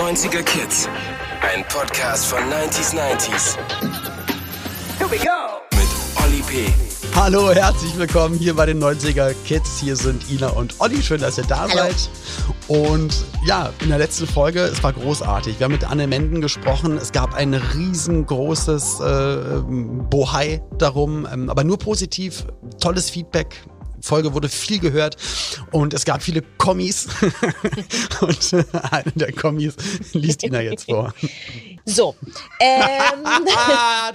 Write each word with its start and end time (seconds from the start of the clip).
90er 0.00 0.42
Kids. 0.42 0.88
Ein 1.42 1.62
Podcast 1.68 2.24
von 2.24 2.38
90s 2.38 2.94
90s. 2.94 3.58
Here 4.96 5.10
we 5.10 5.18
go! 5.18 5.60
Mit 5.72 5.88
Olli 6.24 6.40
P. 6.40 6.72
Hallo, 7.14 7.52
herzlich 7.52 7.98
willkommen 7.98 8.38
hier 8.38 8.54
bei 8.54 8.64
den 8.64 8.82
90er 8.82 9.34
Kids. 9.44 9.78
Hier 9.78 9.96
sind 9.96 10.30
Ina 10.30 10.48
und 10.48 10.74
Olli. 10.78 11.02
Schön, 11.02 11.20
dass 11.20 11.36
ihr 11.36 11.44
da 11.44 11.68
Hallo. 11.68 11.74
seid. 11.74 12.08
Und 12.66 13.26
ja, 13.44 13.74
in 13.82 13.90
der 13.90 13.98
letzten 13.98 14.26
Folge, 14.26 14.60
es 14.60 14.82
war 14.82 14.94
großartig. 14.94 15.58
Wir 15.60 15.64
haben 15.64 15.72
mit 15.72 15.84
Anne 15.84 16.06
Menden 16.06 16.40
gesprochen. 16.40 16.96
Es 16.96 17.12
gab 17.12 17.34
ein 17.34 17.52
riesengroßes 17.52 19.00
äh, 19.00 19.60
Bohai 20.08 20.62
darum, 20.78 21.28
ähm, 21.30 21.50
aber 21.50 21.62
nur 21.62 21.78
positiv. 21.78 22.46
Tolles 22.80 23.10
Feedback. 23.10 23.54
Folge 24.00 24.34
wurde 24.34 24.48
viel 24.48 24.80
gehört 24.80 25.16
und 25.72 25.94
es 25.94 26.04
gab 26.04 26.22
viele 26.22 26.42
Kommis. 26.58 27.08
und 28.20 28.52
äh, 28.52 28.64
eine 28.90 29.12
der 29.14 29.32
Kommis 29.32 29.74
liest 30.12 30.42
Ina 30.42 30.60
jetzt 30.60 30.84
vor. 30.84 31.14
So, 31.84 32.14
ähm, 32.60 33.26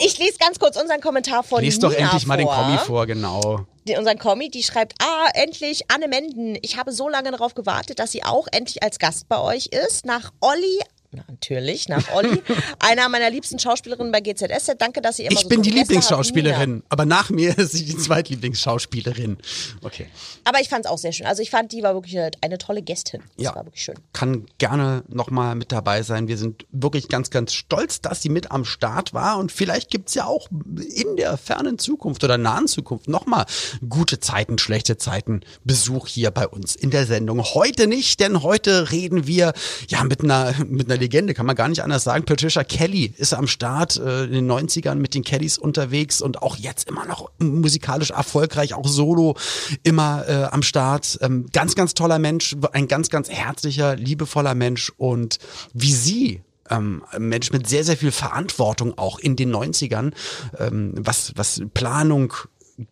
ich 0.00 0.18
lese 0.18 0.38
ganz 0.38 0.58
kurz 0.58 0.76
unseren 0.80 1.00
Kommentar 1.00 1.42
von 1.42 1.62
Lies 1.62 1.78
doch 1.78 1.90
Nina 1.90 2.04
endlich 2.04 2.26
mal 2.26 2.36
den 2.36 2.46
vor. 2.46 2.56
Kommi 2.56 2.78
vor, 2.78 3.06
genau. 3.06 3.66
Unseren 3.96 4.18
Kommi, 4.18 4.50
die 4.50 4.62
schreibt, 4.62 4.94
ah, 5.00 5.28
endlich 5.32 5.90
Anne 5.90 6.08
Menden. 6.08 6.58
Ich 6.60 6.76
habe 6.76 6.92
so 6.92 7.08
lange 7.08 7.30
darauf 7.30 7.54
gewartet, 7.54 7.98
dass 7.98 8.12
sie 8.12 8.22
auch 8.22 8.46
endlich 8.52 8.82
als 8.82 8.98
Gast 8.98 9.28
bei 9.28 9.38
euch 9.38 9.68
ist. 9.68 10.04
Nach 10.04 10.30
Olli, 10.40 10.80
natürlich, 11.12 11.88
nach 11.88 12.10
Olli, 12.14 12.42
einer 12.80 13.08
meiner 13.08 13.30
liebsten 13.30 13.58
Schauspielerinnen 13.58 14.12
bei 14.12 14.20
GZSZ. 14.20 14.74
Danke, 14.78 15.00
dass 15.00 15.18
ihr 15.18 15.26
immer 15.26 15.32
Ich 15.34 15.40
so 15.44 15.48
bin 15.48 15.62
die. 15.62 15.70
Lieblingsschauspielerin, 15.70 16.82
aber 16.88 17.04
nach 17.06 17.30
mir 17.30 17.56
ist 17.58 17.72
sie 17.72 17.84
die 17.84 17.96
Zweitlieblingsschauspielerin. 17.96 19.38
Okay. 19.82 20.06
Aber 20.44 20.60
ich 20.60 20.68
fand 20.68 20.84
es 20.84 20.90
auch 20.90 20.98
sehr 20.98 21.12
schön. 21.12 21.26
Also 21.26 21.42
ich 21.42 21.50
fand, 21.50 21.72
die 21.72 21.82
war 21.82 21.94
wirklich 21.94 22.18
eine 22.40 22.58
tolle 22.58 22.82
Gästin. 22.82 23.22
Das 23.36 23.44
Ja. 23.44 23.54
war 23.54 23.64
wirklich 23.64 23.82
schön. 23.84 23.94
Kann 24.12 24.46
gerne 24.58 25.04
nochmal 25.08 25.54
mit 25.54 25.72
dabei 25.72 26.02
sein. 26.02 26.28
Wir 26.28 26.36
sind 26.38 26.66
wirklich 26.72 27.08
ganz, 27.08 27.30
ganz 27.30 27.52
stolz, 27.54 28.00
dass 28.00 28.22
sie 28.22 28.28
mit 28.28 28.50
am 28.50 28.64
Start 28.64 29.14
war. 29.14 29.38
Und 29.38 29.52
vielleicht 29.52 29.90
gibt's 29.90 30.14
ja 30.14 30.26
auch 30.26 30.48
in 30.50 31.16
der 31.16 31.36
fernen 31.36 31.78
Zukunft 31.78 32.24
oder 32.24 32.38
nahen 32.38 32.66
Zukunft 32.68 33.08
nochmal 33.08 33.46
gute 33.88 34.20
Zeiten, 34.20 34.58
schlechte 34.58 34.96
Zeiten 34.98 35.40
Besuch 35.64 36.06
hier 36.08 36.30
bei 36.30 36.46
uns 36.46 36.74
in 36.76 36.90
der 36.90 37.06
Sendung. 37.06 37.42
Heute 37.42 37.86
nicht, 37.86 38.20
denn 38.20 38.42
heute 38.42 38.90
reden 38.90 39.26
wir 39.26 39.52
ja 39.88 40.04
mit 40.04 40.22
einer, 40.22 40.54
mit 40.66 40.90
einer 40.90 40.97
Legende, 40.98 41.34
kann 41.34 41.46
man 41.46 41.56
gar 41.56 41.68
nicht 41.68 41.82
anders 41.82 42.04
sagen. 42.04 42.24
Patricia 42.24 42.64
Kelly 42.64 43.12
ist 43.16 43.34
am 43.34 43.46
Start 43.46 43.96
äh, 43.96 44.24
in 44.24 44.32
den 44.32 44.50
90ern 44.50 44.96
mit 44.96 45.14
den 45.14 45.24
Kellys 45.24 45.58
unterwegs 45.58 46.20
und 46.20 46.42
auch 46.42 46.56
jetzt 46.56 46.88
immer 46.88 47.06
noch 47.06 47.30
musikalisch 47.38 48.10
erfolgreich, 48.10 48.74
auch 48.74 48.88
solo 48.88 49.36
immer 49.82 50.28
äh, 50.28 50.44
am 50.44 50.62
Start. 50.62 51.18
Ähm, 51.22 51.46
ganz, 51.52 51.74
ganz 51.74 51.94
toller 51.94 52.18
Mensch, 52.18 52.56
ein 52.72 52.88
ganz, 52.88 53.10
ganz 53.10 53.30
herzlicher, 53.30 53.96
liebevoller 53.96 54.54
Mensch 54.54 54.92
und 54.96 55.38
wie 55.72 55.92
sie 55.92 56.42
ähm, 56.70 57.02
Mensch 57.18 57.50
mit 57.52 57.66
sehr, 57.66 57.84
sehr 57.84 57.96
viel 57.96 58.12
Verantwortung 58.12 58.96
auch 58.98 59.18
in 59.18 59.36
den 59.36 59.54
90ern, 59.54 60.12
ähm, 60.58 60.94
was, 60.96 61.32
was 61.36 61.62
Planung 61.74 62.32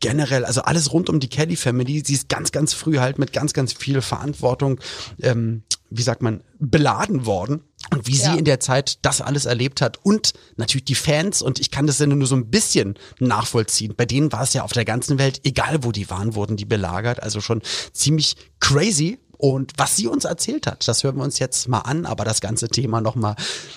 generell, 0.00 0.44
also 0.44 0.62
alles 0.62 0.92
rund 0.92 1.08
um 1.08 1.20
die 1.20 1.28
Kelly 1.28 1.56
Family, 1.56 2.02
sie 2.04 2.14
ist 2.14 2.28
ganz, 2.28 2.52
ganz 2.52 2.74
früh 2.74 2.98
halt 2.98 3.18
mit 3.18 3.32
ganz, 3.32 3.52
ganz 3.52 3.72
viel 3.72 4.02
Verantwortung, 4.02 4.80
ähm, 5.22 5.62
wie 5.90 6.02
sagt 6.02 6.22
man, 6.22 6.42
beladen 6.58 7.26
worden. 7.26 7.62
Und 7.96 8.06
wie 8.06 8.16
Ja. 8.16 8.32
sie 8.32 8.38
in 8.38 8.44
der 8.44 8.60
Zeit 8.60 8.98
das 9.02 9.20
alles 9.20 9.44
erlebt 9.46 9.80
hat 9.80 9.98
und 10.04 10.32
natürlich 10.56 10.84
die 10.84 10.94
Fans 10.94 11.42
und 11.42 11.58
ich 11.60 11.70
kann 11.70 11.86
das 11.86 11.98
ja 11.98 12.06
nur 12.06 12.26
so 12.26 12.36
ein 12.36 12.50
bisschen 12.50 12.94
nachvollziehen. 13.18 13.94
Bei 13.96 14.06
denen 14.06 14.30
war 14.32 14.42
es 14.42 14.52
ja 14.52 14.62
auf 14.62 14.72
der 14.72 14.84
ganzen 14.84 15.18
Welt, 15.18 15.40
egal 15.44 15.82
wo 15.84 15.92
die 15.92 16.08
waren, 16.10 16.34
wurden 16.34 16.56
die 16.56 16.64
belagert. 16.64 17.22
Also 17.22 17.40
schon 17.40 17.62
ziemlich 17.92 18.36
crazy. 18.60 19.18
Und 19.38 19.72
was 19.76 19.96
sie 19.96 20.06
uns 20.06 20.24
erzählt 20.24 20.66
hat, 20.66 20.88
das 20.88 21.04
hören 21.04 21.16
wir 21.16 21.22
uns 21.24 21.38
jetzt 21.38 21.68
mal 21.68 21.80
an, 21.80 22.06
aber 22.06 22.24
das 22.24 22.40
ganze 22.40 22.68
Thema 22.70 23.02
nochmal 23.02 23.36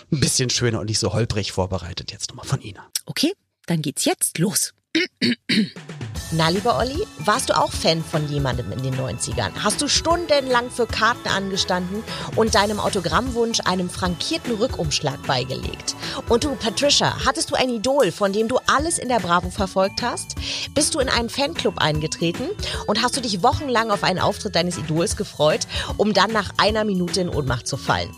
ein 0.09 0.19
bisschen 0.21 0.49
schöner 0.49 0.79
und 0.79 0.85
nicht 0.85 0.99
so 0.99 1.11
holprig 1.11 1.51
vorbereitet 1.51 2.13
jetzt 2.13 2.29
nochmal 2.29 2.45
von 2.45 2.61
Ina. 2.61 2.87
Okay, 3.05 3.33
dann 3.65 3.81
geht's 3.81 4.05
jetzt 4.05 4.37
los. 4.37 4.73
Na, 6.31 6.49
lieber 6.49 6.77
Olli, 6.77 7.07
warst 7.17 7.49
du 7.49 7.57
auch 7.57 7.71
Fan 7.71 8.03
von 8.03 8.27
jemandem 8.27 8.71
in 8.71 8.83
den 8.83 8.93
90ern? 8.93 9.49
Hast 9.63 9.81
du 9.81 9.87
stundenlang 9.87 10.69
für 10.69 10.85
Karten 10.85 11.27
angestanden 11.27 12.03
und 12.35 12.53
deinem 12.53 12.79
Autogrammwunsch 12.79 13.61
einem 13.65 13.89
frankierten 13.89 14.53
Rückumschlag 14.53 15.25
beigelegt? 15.25 15.95
Und 16.27 16.43
du, 16.43 16.55
Patricia, 16.55 17.25
hattest 17.25 17.49
du 17.49 17.55
ein 17.55 17.71
Idol, 17.71 18.11
von 18.11 18.31
dem 18.31 18.47
du 18.47 18.59
alles 18.67 18.99
in 18.99 19.09
der 19.09 19.19
Bravo 19.19 19.49
verfolgt 19.49 20.03
hast? 20.03 20.35
Bist 20.75 20.93
du 20.93 20.99
in 20.99 21.09
einen 21.09 21.29
Fanclub 21.29 21.79
eingetreten 21.79 22.49
und 22.85 23.01
hast 23.01 23.17
du 23.17 23.21
dich 23.21 23.41
wochenlang 23.41 23.89
auf 23.89 24.03
einen 24.03 24.19
Auftritt 24.19 24.55
deines 24.55 24.77
Idols 24.77 25.17
gefreut, 25.17 25.65
um 25.97 26.13
dann 26.13 26.31
nach 26.31 26.51
einer 26.57 26.83
Minute 26.83 27.21
in 27.21 27.29
Ohnmacht 27.29 27.65
zu 27.65 27.75
fallen? 27.75 28.15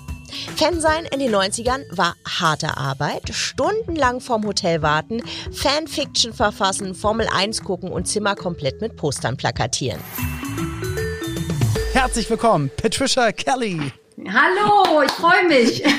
Fan 0.55 0.81
sein 0.81 1.05
in 1.05 1.19
den 1.19 1.33
90ern 1.33 1.85
war 1.91 2.15
harte 2.27 2.77
Arbeit, 2.77 3.33
stundenlang 3.33 4.21
vorm 4.21 4.45
Hotel 4.45 4.81
warten, 4.81 5.21
Fanfiction 5.51 6.33
verfassen, 6.33 6.95
Formel 6.95 7.27
1 7.27 7.63
gucken 7.63 7.91
und 7.91 8.07
Zimmer 8.07 8.35
komplett 8.35 8.81
mit 8.81 8.95
Postern 8.95 9.37
plakatieren. 9.37 9.99
Herzlich 11.93 12.29
willkommen, 12.29 12.71
Patricia 12.77 13.31
Kelly. 13.31 13.91
Hallo, 14.27 15.01
ich 15.01 15.11
freue 15.11 15.47
mich. 15.47 15.83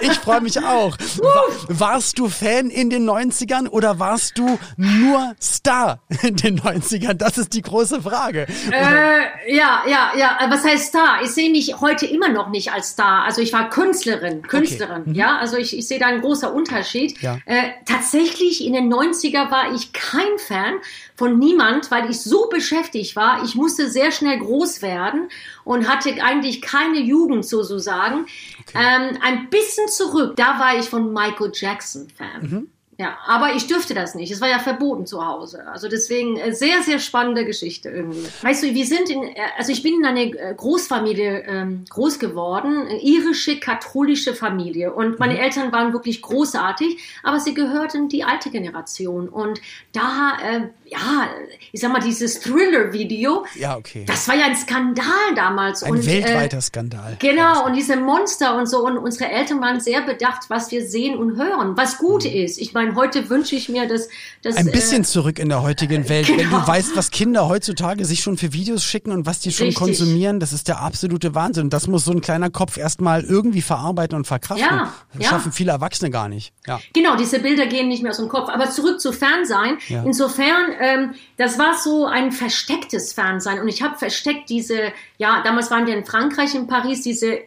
Ich 0.00 0.18
freue 0.18 0.40
mich 0.40 0.58
auch. 0.58 0.96
Wa 1.18 1.42
warst 1.68 2.18
du 2.18 2.28
Fan 2.28 2.70
in 2.70 2.90
den 2.90 3.08
90ern 3.08 3.68
oder 3.68 3.98
warst 3.98 4.36
du 4.38 4.58
nur 4.76 5.34
Star 5.40 6.00
in 6.22 6.36
den 6.36 6.60
90ern? 6.60 7.14
Das 7.14 7.38
ist 7.38 7.54
die 7.54 7.62
große 7.62 8.02
Frage. 8.02 8.46
äh, 8.72 9.54
ja, 9.54 9.82
ja, 9.86 10.12
ja. 10.16 10.38
Was 10.48 10.64
heißt 10.64 10.88
Star? 10.88 11.20
Ich 11.22 11.30
sehe 11.30 11.50
mich 11.50 11.80
heute 11.80 12.06
immer 12.06 12.28
noch 12.28 12.48
nicht 12.50 12.72
als 12.72 12.90
Star. 12.90 13.24
Also 13.24 13.40
ich 13.40 13.52
war 13.52 13.70
Künstlerin, 13.70 14.42
Künstlerin. 14.42 15.14
Ja, 15.14 15.38
also 15.38 15.56
ich, 15.56 15.76
ich 15.76 15.86
sehe 15.86 15.98
da 15.98 16.06
einen 16.06 16.20
großen 16.20 16.50
Unterschied. 16.50 17.20
Ja. 17.22 17.38
Äh, 17.46 17.70
tatsächlich 17.84 18.64
in 18.64 18.72
den 18.72 18.92
90er 18.92 19.50
war 19.50 19.72
ich 19.74 19.92
kein 19.92 20.38
Fan 20.38 20.74
von 21.16 21.38
niemand, 21.38 21.90
weil 21.90 22.10
ich 22.10 22.20
so 22.20 22.48
beschäftigt 22.48 23.16
war. 23.16 23.42
Ich 23.44 23.54
musste 23.54 23.90
sehr 23.90 24.12
schnell 24.12 24.38
groß 24.38 24.82
werden 24.82 25.28
und 25.64 25.88
hatte 25.88 26.10
eigentlich 26.22 26.62
keine 26.62 27.00
Jugend 27.00 27.46
sozusagen. 27.46 28.26
Ähm, 28.74 29.18
ein 29.22 29.48
bisschen 29.50 29.88
zurück, 29.88 30.36
da 30.36 30.58
war 30.58 30.78
ich 30.78 30.86
von 30.88 31.12
Michael 31.12 31.52
Jackson 31.54 32.08
Fan. 32.16 32.68
Ja, 32.98 33.18
aber 33.26 33.54
ich 33.54 33.66
dürfte 33.66 33.92
das 33.92 34.14
nicht. 34.14 34.32
Es 34.32 34.40
war 34.40 34.48
ja 34.48 34.58
verboten 34.58 35.04
zu 35.04 35.26
Hause. 35.26 35.66
Also 35.68 35.86
deswegen 35.86 36.38
äh, 36.38 36.54
sehr, 36.54 36.82
sehr 36.82 36.98
spannende 36.98 37.44
Geschichte 37.44 37.90
irgendwie. 37.90 38.26
Weißt 38.40 38.62
du, 38.62 38.74
wir 38.74 38.86
sind 38.86 39.10
in, 39.10 39.22
äh, 39.22 39.34
also 39.58 39.70
ich 39.70 39.82
bin 39.82 39.96
in 39.96 40.06
einer 40.06 40.20
äh, 40.20 40.54
Großfamilie 40.56 41.44
ähm, 41.46 41.84
groß 41.90 42.18
geworden, 42.18 42.88
irische 43.02 43.60
katholische 43.60 44.32
Familie. 44.32 44.94
Und 44.94 45.18
meine 45.18 45.38
Eltern 45.38 45.72
waren 45.72 45.92
wirklich 45.92 46.22
großartig, 46.22 46.98
aber 47.22 47.38
sie 47.38 47.52
gehörten 47.52 48.08
die 48.08 48.24
alte 48.24 48.48
Generation. 48.48 49.28
Und 49.28 49.60
da, 49.92 50.38
äh, 50.42 50.60
ja, 50.88 51.28
ich 51.72 51.80
sag 51.80 51.92
mal, 51.92 52.00
dieses 52.00 52.40
Thriller-Video, 52.40 53.44
Ja, 53.56 53.76
okay. 53.76 54.04
das 54.06 54.28
war 54.28 54.36
ja 54.36 54.46
ein 54.46 54.56
Skandal 54.56 55.06
damals. 55.34 55.82
Ein 55.82 55.92
und, 55.92 56.02
äh, 56.02 56.06
weltweiter 56.06 56.60
Skandal. 56.60 57.16
Genau, 57.18 57.66
und 57.66 57.74
diese 57.74 57.96
Monster 57.96 58.56
und 58.56 58.66
so. 58.66 58.86
Und 58.86 58.96
unsere 58.98 59.30
Eltern 59.30 59.60
waren 59.60 59.80
sehr 59.80 60.02
bedacht, 60.02 60.48
was 60.48 60.70
wir 60.70 60.86
sehen 60.86 61.18
und 61.18 61.36
hören, 61.36 61.76
was 61.76 61.98
gut 61.98 62.24
ist. 62.24 62.58
Ich 62.58 62.72
meine, 62.72 62.94
heute 62.94 63.28
wünsche 63.28 63.56
ich 63.56 63.68
mir, 63.68 63.88
dass. 63.88 64.08
dass 64.42 64.56
Ein 64.56 64.70
bisschen 64.70 65.02
äh, 65.02 65.06
zurück 65.06 65.38
in 65.38 65.48
der 65.48 65.62
heutigen 65.62 66.08
Welt. 66.08 66.28
Wenn 66.28 66.38
du 66.38 66.44
genau. 66.44 66.66
weißt, 66.66 66.96
was 66.96 67.10
Kinder 67.10 67.48
heutzutage 67.48 68.04
sich 68.04 68.20
schon 68.20 68.36
für 68.36 68.52
Videos 68.52 68.84
schicken 68.84 69.10
und 69.10 69.26
was 69.26 69.40
die 69.40 69.52
schon 69.52 69.66
Richtig. 69.66 69.82
konsumieren, 69.82 70.38
das 70.40 70.52
ist 70.52 70.68
der 70.68 70.80
absolute 70.80 71.34
Wahnsinn. 71.34 71.64
Und 71.64 71.72
das 71.72 71.88
muss 71.88 72.04
so 72.04 72.12
ein 72.12 72.20
kleiner 72.20 72.50
Kopf 72.50 72.76
erstmal 72.76 73.24
irgendwie 73.24 73.62
verarbeiten 73.62 74.16
und 74.16 74.26
verkraften. 74.26 74.66
Ja, 74.68 74.94
das 75.14 75.22
ja. 75.22 75.30
schaffen 75.30 75.52
viele 75.52 75.72
Erwachsene 75.72 76.10
gar 76.10 76.28
nicht. 76.28 76.52
Ja. 76.66 76.80
Genau, 76.92 77.16
diese 77.16 77.40
Bilder 77.40 77.66
gehen 77.66 77.88
nicht 77.88 78.02
mehr 78.02 78.12
aus 78.12 78.18
dem 78.18 78.28
Kopf. 78.28 78.48
Aber 78.48 78.70
zurück 78.70 79.00
zu 79.00 79.12
Fernsein. 79.12 79.78
Ja. 79.88 80.04
Insofern, 80.04 80.75
ähm, 80.80 81.14
das 81.36 81.58
war 81.58 81.74
so 81.74 82.06
ein 82.06 82.32
verstecktes 82.32 83.12
Fernsein. 83.12 83.60
Und 83.60 83.68
ich 83.68 83.82
habe 83.82 83.98
versteckt 83.98 84.48
diese, 84.48 84.92
ja, 85.18 85.42
damals 85.42 85.70
waren 85.70 85.86
wir 85.86 85.96
in 85.96 86.04
Frankreich, 86.04 86.54
in 86.54 86.66
Paris, 86.66 87.02
diese 87.02 87.40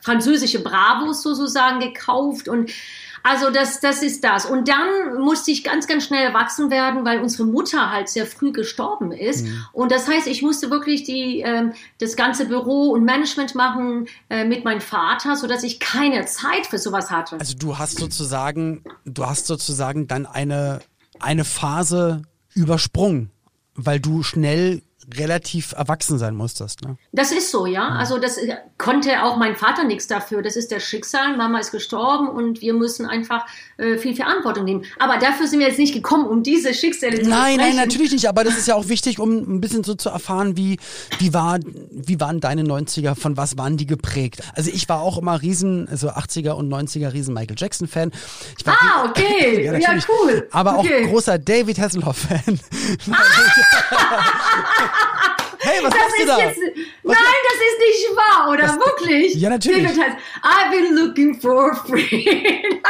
französische 0.00 0.62
Bravos 0.62 1.22
sozusagen 1.22 1.80
gekauft 1.80 2.48
und 2.48 2.70
also 3.22 3.50
das, 3.50 3.80
das 3.80 4.02
ist 4.02 4.24
das. 4.24 4.46
Und 4.46 4.68
dann 4.68 5.20
musste 5.20 5.50
ich 5.50 5.64
ganz, 5.64 5.86
ganz 5.86 6.06
schnell 6.06 6.22
erwachsen 6.22 6.70
werden, 6.70 7.04
weil 7.04 7.20
unsere 7.20 7.46
Mutter 7.46 7.90
halt 7.90 8.08
sehr 8.08 8.26
früh 8.26 8.52
gestorben 8.52 9.12
ist. 9.12 9.46
Und 9.72 9.92
das 9.92 10.08
heißt, 10.08 10.26
ich 10.26 10.42
musste 10.42 10.70
wirklich 10.70 11.04
die, 11.04 11.40
ähm, 11.40 11.72
das 11.98 12.16
ganze 12.16 12.46
Büro 12.46 12.90
und 12.90 13.04
Management 13.04 13.54
machen 13.54 14.08
äh, 14.30 14.44
mit 14.44 14.64
meinem 14.64 14.80
Vater, 14.80 15.36
so 15.36 15.46
dass 15.46 15.62
ich 15.62 15.80
keine 15.80 16.24
Zeit 16.26 16.66
für 16.68 16.78
sowas 16.78 17.10
hatte. 17.10 17.38
Also 17.38 17.56
du 17.58 17.76
hast 17.76 17.98
sozusagen, 17.98 18.84
du 19.04 19.26
hast 19.26 19.46
sozusagen 19.46 20.06
dann 20.06 20.24
eine, 20.24 20.80
eine 21.20 21.44
Phase 21.44 22.22
übersprungen, 22.54 23.30
weil 23.74 24.00
du 24.00 24.22
schnell 24.22 24.82
relativ 25.16 25.72
erwachsen 25.72 26.18
sein 26.18 26.34
musstest. 26.34 26.82
Ne? 26.82 26.96
Das 27.12 27.32
ist 27.32 27.50
so, 27.50 27.66
ja. 27.66 27.88
Also 27.88 28.18
das 28.18 28.36
äh, 28.36 28.56
konnte 28.76 29.22
auch 29.22 29.36
mein 29.36 29.56
Vater 29.56 29.84
nichts 29.84 30.06
dafür. 30.06 30.42
Das 30.42 30.56
ist 30.56 30.70
der 30.70 30.80
Schicksal. 30.80 31.36
Mama 31.36 31.58
ist 31.58 31.70
gestorben 31.70 32.28
und 32.28 32.60
wir 32.60 32.74
müssen 32.74 33.06
einfach 33.06 33.46
äh, 33.78 33.96
viel 33.96 34.14
Verantwortung 34.14 34.64
nehmen. 34.64 34.84
Aber 34.98 35.18
dafür 35.18 35.46
sind 35.46 35.60
wir 35.60 35.68
jetzt 35.68 35.78
nicht 35.78 35.94
gekommen, 35.94 36.26
um 36.26 36.42
diese 36.42 36.74
Schicksale 36.74 37.22
zu 37.22 37.28
Nein, 37.28 37.56
nein, 37.56 37.76
natürlich 37.76 38.12
nicht. 38.12 38.28
Aber 38.28 38.44
das 38.44 38.58
ist 38.58 38.68
ja 38.68 38.74
auch 38.74 38.88
wichtig, 38.88 39.18
um 39.18 39.30
ein 39.38 39.60
bisschen 39.60 39.82
so 39.84 39.94
zu 39.94 40.10
erfahren, 40.10 40.56
wie, 40.56 40.78
wie, 41.18 41.32
war, 41.32 41.58
wie 41.90 42.20
waren 42.20 42.40
deine 42.40 42.62
90er, 42.62 43.14
von 43.14 43.36
was 43.36 43.56
waren 43.56 43.76
die 43.76 43.86
geprägt? 43.86 44.42
Also 44.54 44.70
ich 44.70 44.88
war 44.88 45.00
auch 45.00 45.18
immer 45.18 45.40
riesen, 45.40 45.88
also 45.88 46.10
80er 46.10 46.50
und 46.50 46.68
90er 46.70 47.12
riesen 47.12 47.34
Michael 47.34 47.56
Jackson-Fan. 47.58 48.12
Ah, 48.66 49.06
okay. 49.08 49.64
ja, 49.66 49.78
ja, 49.78 49.98
cool. 50.08 50.48
Aber 50.52 50.78
okay. 50.78 51.06
auch 51.06 51.10
großer 51.10 51.38
David 51.38 51.78
Hasselhoff-Fan. 51.78 52.60
Ah! 53.10 53.16
hey, 55.58 55.82
was 55.82 55.90
das 55.90 56.00
machst 56.00 56.20
du 56.20 56.26
da? 56.26 56.38
Jetzt, 56.38 56.58
nein, 57.02 57.16
das 57.44 57.58
ist 57.58 57.78
nicht 57.80 58.16
wahr, 58.16 58.50
oder 58.50 58.62
das, 58.62 58.78
wirklich? 58.78 59.34
Ja, 59.34 59.50
natürlich. 59.50 59.86
Heißt, 59.86 60.16
I've 60.42 60.70
been 60.70 60.94
looking 60.94 61.40
for 61.40 61.72
a 61.72 61.74
friend. 61.74 62.08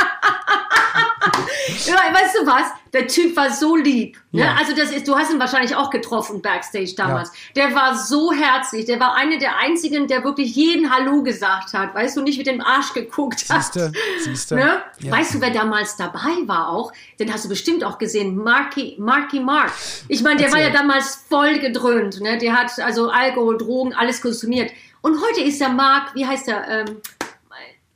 weißt 2.29 2.37
du 2.37 2.47
was? 2.47 2.73
Der 2.93 3.07
Typ 3.07 3.37
war 3.37 3.51
so 3.51 3.77
lieb. 3.77 4.19
Ne? 4.33 4.43
Ja. 4.43 4.57
Also 4.59 4.75
das 4.75 4.91
ist, 4.91 5.07
du 5.07 5.17
hast 5.17 5.33
ihn 5.33 5.39
wahrscheinlich 5.39 5.77
auch 5.77 5.91
getroffen 5.91 6.43
backstage 6.43 6.95
damals. 6.97 7.31
Ja. 7.55 7.67
Der 7.67 7.75
war 7.75 7.97
so 7.97 8.33
herzlich. 8.33 8.87
Der 8.87 8.99
war 9.01 9.15
einer 9.15 9.39
der 9.39 9.59
einzigen, 9.59 10.07
der 10.07 10.25
wirklich 10.25 10.55
jeden 10.55 10.93
Hallo 10.95 11.23
gesagt 11.23 11.73
hat. 11.73 11.95
Weißt 11.95 12.17
du, 12.17 12.23
nicht 12.23 12.39
mit 12.39 12.47
dem 12.47 12.61
Arsch 12.61 12.93
geguckt 12.93 13.45
hat. 13.49 13.63
Siehste, 13.63 13.93
siehste. 14.25 14.55
Ne? 14.55 14.83
Ja. 15.01 15.13
Weißt 15.13 15.35
du, 15.35 15.41
wer 15.41 15.51
damals 15.51 15.97
dabei 15.97 16.47
war 16.47 16.69
auch? 16.69 16.93
Den 17.19 17.33
hast 17.33 17.45
du 17.45 17.49
bestimmt 17.49 17.85
auch 17.85 17.99
gesehen. 17.99 18.37
Marky, 18.37 18.97
Marky 18.99 19.41
Mark. 19.41 19.73
Ich 20.09 20.23
meine, 20.23 20.37
der 20.37 20.47
Erzähl. 20.47 20.61
war 20.61 20.69
ja 20.69 20.73
damals 20.73 21.25
voll 21.29 21.59
gedröhnt. 21.59 22.21
Ne? 22.21 22.39
Der 22.39 22.55
hat 22.55 22.79
also 22.81 23.11
Alkohol, 23.11 23.59
Drogen, 23.59 23.95
alles 23.95 24.21
konsumiert. 24.21 24.73
Und 25.01 25.21
heute 25.23 25.43
ist 25.43 25.61
der 25.61 25.69
Mark, 25.69 26.15
wie 26.15 26.27
heißt 26.27 26.49
der? 26.49 26.69
Ähm, 26.69 27.01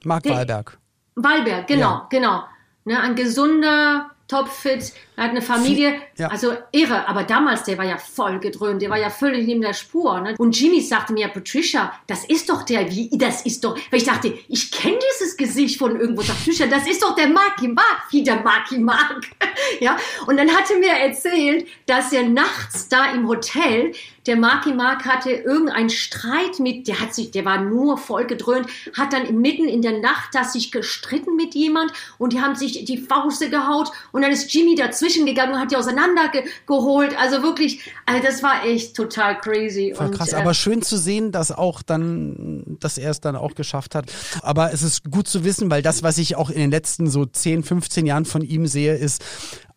Mark 0.04 0.28
Wahlberg. 0.28 0.78
Wahlberg, 1.14 1.66
genau, 1.66 2.06
genau. 2.10 2.44
Ne, 2.84 2.98
ein 3.00 3.14
gesunder, 3.14 4.10
topfit, 4.32 4.94
er 5.22 5.28
hat 5.28 5.36
eine 5.36 5.42
Familie, 5.42 5.94
ja. 6.19 6.26
also 6.26 6.52
irre. 6.72 7.06
Aber 7.06 7.22
damals, 7.22 7.62
der 7.62 7.78
war 7.78 7.84
ja 7.84 7.96
voll 7.96 8.40
gedröhnt, 8.40 8.82
der 8.82 8.90
war 8.90 8.98
ja 8.98 9.08
völlig 9.08 9.46
neben 9.46 9.60
der 9.60 9.72
Spur. 9.72 10.20
Ne? 10.20 10.34
Und 10.36 10.58
Jimmy 10.58 10.80
sagte 10.80 11.12
mir, 11.12 11.28
Patricia, 11.28 11.92
das 12.08 12.24
ist 12.24 12.48
doch 12.48 12.64
der, 12.64 12.90
wie, 12.90 13.08
das 13.12 13.42
ist 13.46 13.62
doch, 13.62 13.78
weil 13.90 14.00
ich 14.00 14.04
dachte, 14.04 14.36
ich 14.48 14.72
kenne 14.72 14.98
dieses 15.14 15.36
Gesicht 15.36 15.78
von 15.78 15.98
irgendwo. 15.98 16.22
Sagt 16.22 16.40
Patricia, 16.40 16.66
das 16.66 16.88
ist 16.88 17.00
doch 17.02 17.14
der 17.14 17.28
Marky 17.28 17.69
Mark, 17.69 18.06
wie 18.10 18.24
der 18.24 18.42
Marky 18.42 18.78
Mark. 18.78 19.22
ja. 19.80 19.96
Und 20.26 20.36
dann 20.38 20.50
hatte 20.50 20.76
mir 20.78 20.90
erzählt, 20.92 21.68
dass 21.86 22.12
er 22.12 22.25
nachts 22.28 22.88
da 22.88 23.12
im 23.12 23.28
Hotel 23.28 23.92
der 24.26 24.36
Marky 24.36 24.72
Mark 24.72 25.04
hatte 25.04 25.32
irgendeinen 25.32 25.90
Streit 25.90 26.60
mit, 26.60 26.86
der 26.86 27.00
hat 27.00 27.12
sich, 27.12 27.32
der 27.32 27.44
war 27.44 27.60
nur 27.60 27.98
voll 27.98 28.25
gedröhnt, 28.25 28.68
hat 28.96 29.12
dann 29.12 29.40
mitten 29.40 29.66
in 29.66 29.82
der 29.82 29.98
Nacht 29.98 30.32
da 30.32 30.44
sich 30.44 30.70
gestritten 30.70 31.34
mit 31.34 31.54
jemand 31.54 31.92
und 32.18 32.32
die 32.32 32.40
haben 32.40 32.54
sich 32.54 32.84
die 32.84 32.98
Fauste 32.98 33.50
gehaut 33.50 33.90
und 34.12 34.22
dann 34.22 34.30
ist 34.30 34.52
Jimmy 34.52 34.76
dazwischen 34.76 35.12
gegangen 35.26 35.55
und 35.55 35.61
hat 35.61 35.70
die 35.70 35.76
auseinandergeholt. 35.76 37.17
Also 37.19 37.43
wirklich, 37.43 37.81
also 38.06 38.23
das 38.23 38.43
war 38.43 38.64
echt 38.64 38.97
total 38.97 39.38
crazy. 39.38 39.94
Voll 39.97 40.11
krass, 40.11 40.32
und, 40.32 40.38
äh, 40.38 40.41
aber 40.41 40.55
schön 40.55 40.82
zu 40.82 40.97
sehen, 40.97 41.32
dass 41.32 41.53
auch 41.53 41.82
dann, 41.82 42.79
dass 42.81 42.99
er 42.99 43.11
es 43.11 43.20
dann 43.20 43.37
auch 43.37 43.55
geschafft 43.55 43.94
hat. 43.94 44.12
Aber 44.43 44.73
es 44.73 44.82
ist 44.82 45.11
gut 45.11 45.29
zu 45.29 45.44
wissen, 45.44 45.70
weil 45.70 45.82
das, 45.82 46.03
was 46.03 46.19
ich 46.19 46.37
auch 46.37 46.50
in 46.50 46.59
den 46.59 46.70
letzten 46.70 47.09
so 47.09 47.25
10, 47.26 47.62
15 47.62 48.06
Jahren 48.06 48.25
von 48.25 48.43
ihm 48.43 48.67
sehe, 48.67 48.94
ist 48.94 49.23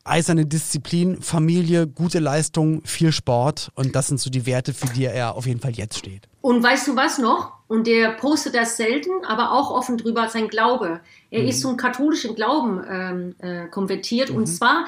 eiserne 0.05 0.45
Disziplin, 0.45 1.21
Familie, 1.21 1.87
gute 1.87 2.19
Leistung, 2.19 2.83
viel 2.85 3.11
Sport 3.11 3.71
und 3.75 3.95
das 3.95 4.07
sind 4.07 4.19
so 4.19 4.29
die 4.29 4.45
Werte, 4.45 4.73
für 4.73 4.87
die 4.87 5.05
er 5.05 5.35
auf 5.35 5.47
jeden 5.47 5.59
Fall 5.59 5.71
jetzt 5.71 5.97
steht. 5.97 6.27
Und 6.41 6.61
weißt 6.61 6.87
du 6.87 6.95
was 6.95 7.17
noch? 7.17 7.54
Und 7.67 7.87
der 7.87 8.11
postet 8.11 8.53
das 8.53 8.77
selten, 8.77 9.25
aber 9.25 9.51
auch 9.51 9.71
offen 9.71 9.97
drüber, 9.97 10.27
sein 10.29 10.49
Glaube. 10.49 10.99
Er 11.31 11.41
mhm. 11.41 11.47
ist 11.47 11.61
zum 11.61 11.77
katholischen 11.77 12.35
Glauben 12.35 12.83
ähm, 12.87 13.35
äh, 13.39 13.67
konvertiert 13.67 14.29
mhm. 14.29 14.37
und 14.37 14.47
zwar 14.47 14.85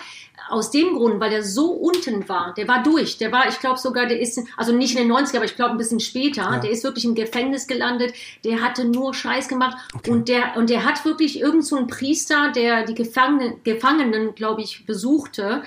aus 0.49 0.71
dem 0.71 0.93
Grund, 0.95 1.19
weil 1.19 1.33
er 1.33 1.43
so 1.43 1.71
unten 1.71 2.29
war. 2.29 2.53
Der 2.55 2.67
war 2.67 2.83
durch. 2.83 3.17
Der 3.17 3.31
war, 3.31 3.49
ich 3.49 3.59
glaube 3.59 3.79
sogar, 3.79 4.05
der 4.05 4.19
ist, 4.19 4.39
also 4.55 4.71
nicht 4.71 4.95
in 4.95 5.07
den 5.07 5.11
90er, 5.11 5.37
aber 5.37 5.45
ich 5.45 5.55
glaube 5.55 5.71
ein 5.71 5.77
bisschen 5.77 5.99
später. 5.99 6.43
Ja. 6.43 6.59
Der 6.59 6.69
ist 6.69 6.83
wirklich 6.83 7.05
im 7.05 7.15
Gefängnis 7.15 7.67
gelandet. 7.67 8.13
Der 8.45 8.61
hatte 8.61 8.85
nur 8.85 9.13
Scheiß 9.13 9.47
gemacht 9.47 9.77
okay. 9.93 10.11
und 10.11 10.29
der 10.29 10.55
und 10.55 10.69
der 10.69 10.85
hat 10.85 11.03
wirklich 11.03 11.39
irgend 11.39 11.65
so 11.65 11.75
einen 11.75 11.87
Priester, 11.87 12.51
der 12.51 12.85
die 12.85 12.95
Gefangenen, 12.95 13.63
Gefangenen 13.63 14.35
glaube 14.35 14.61
ich, 14.61 14.85
besuchte 14.85 15.63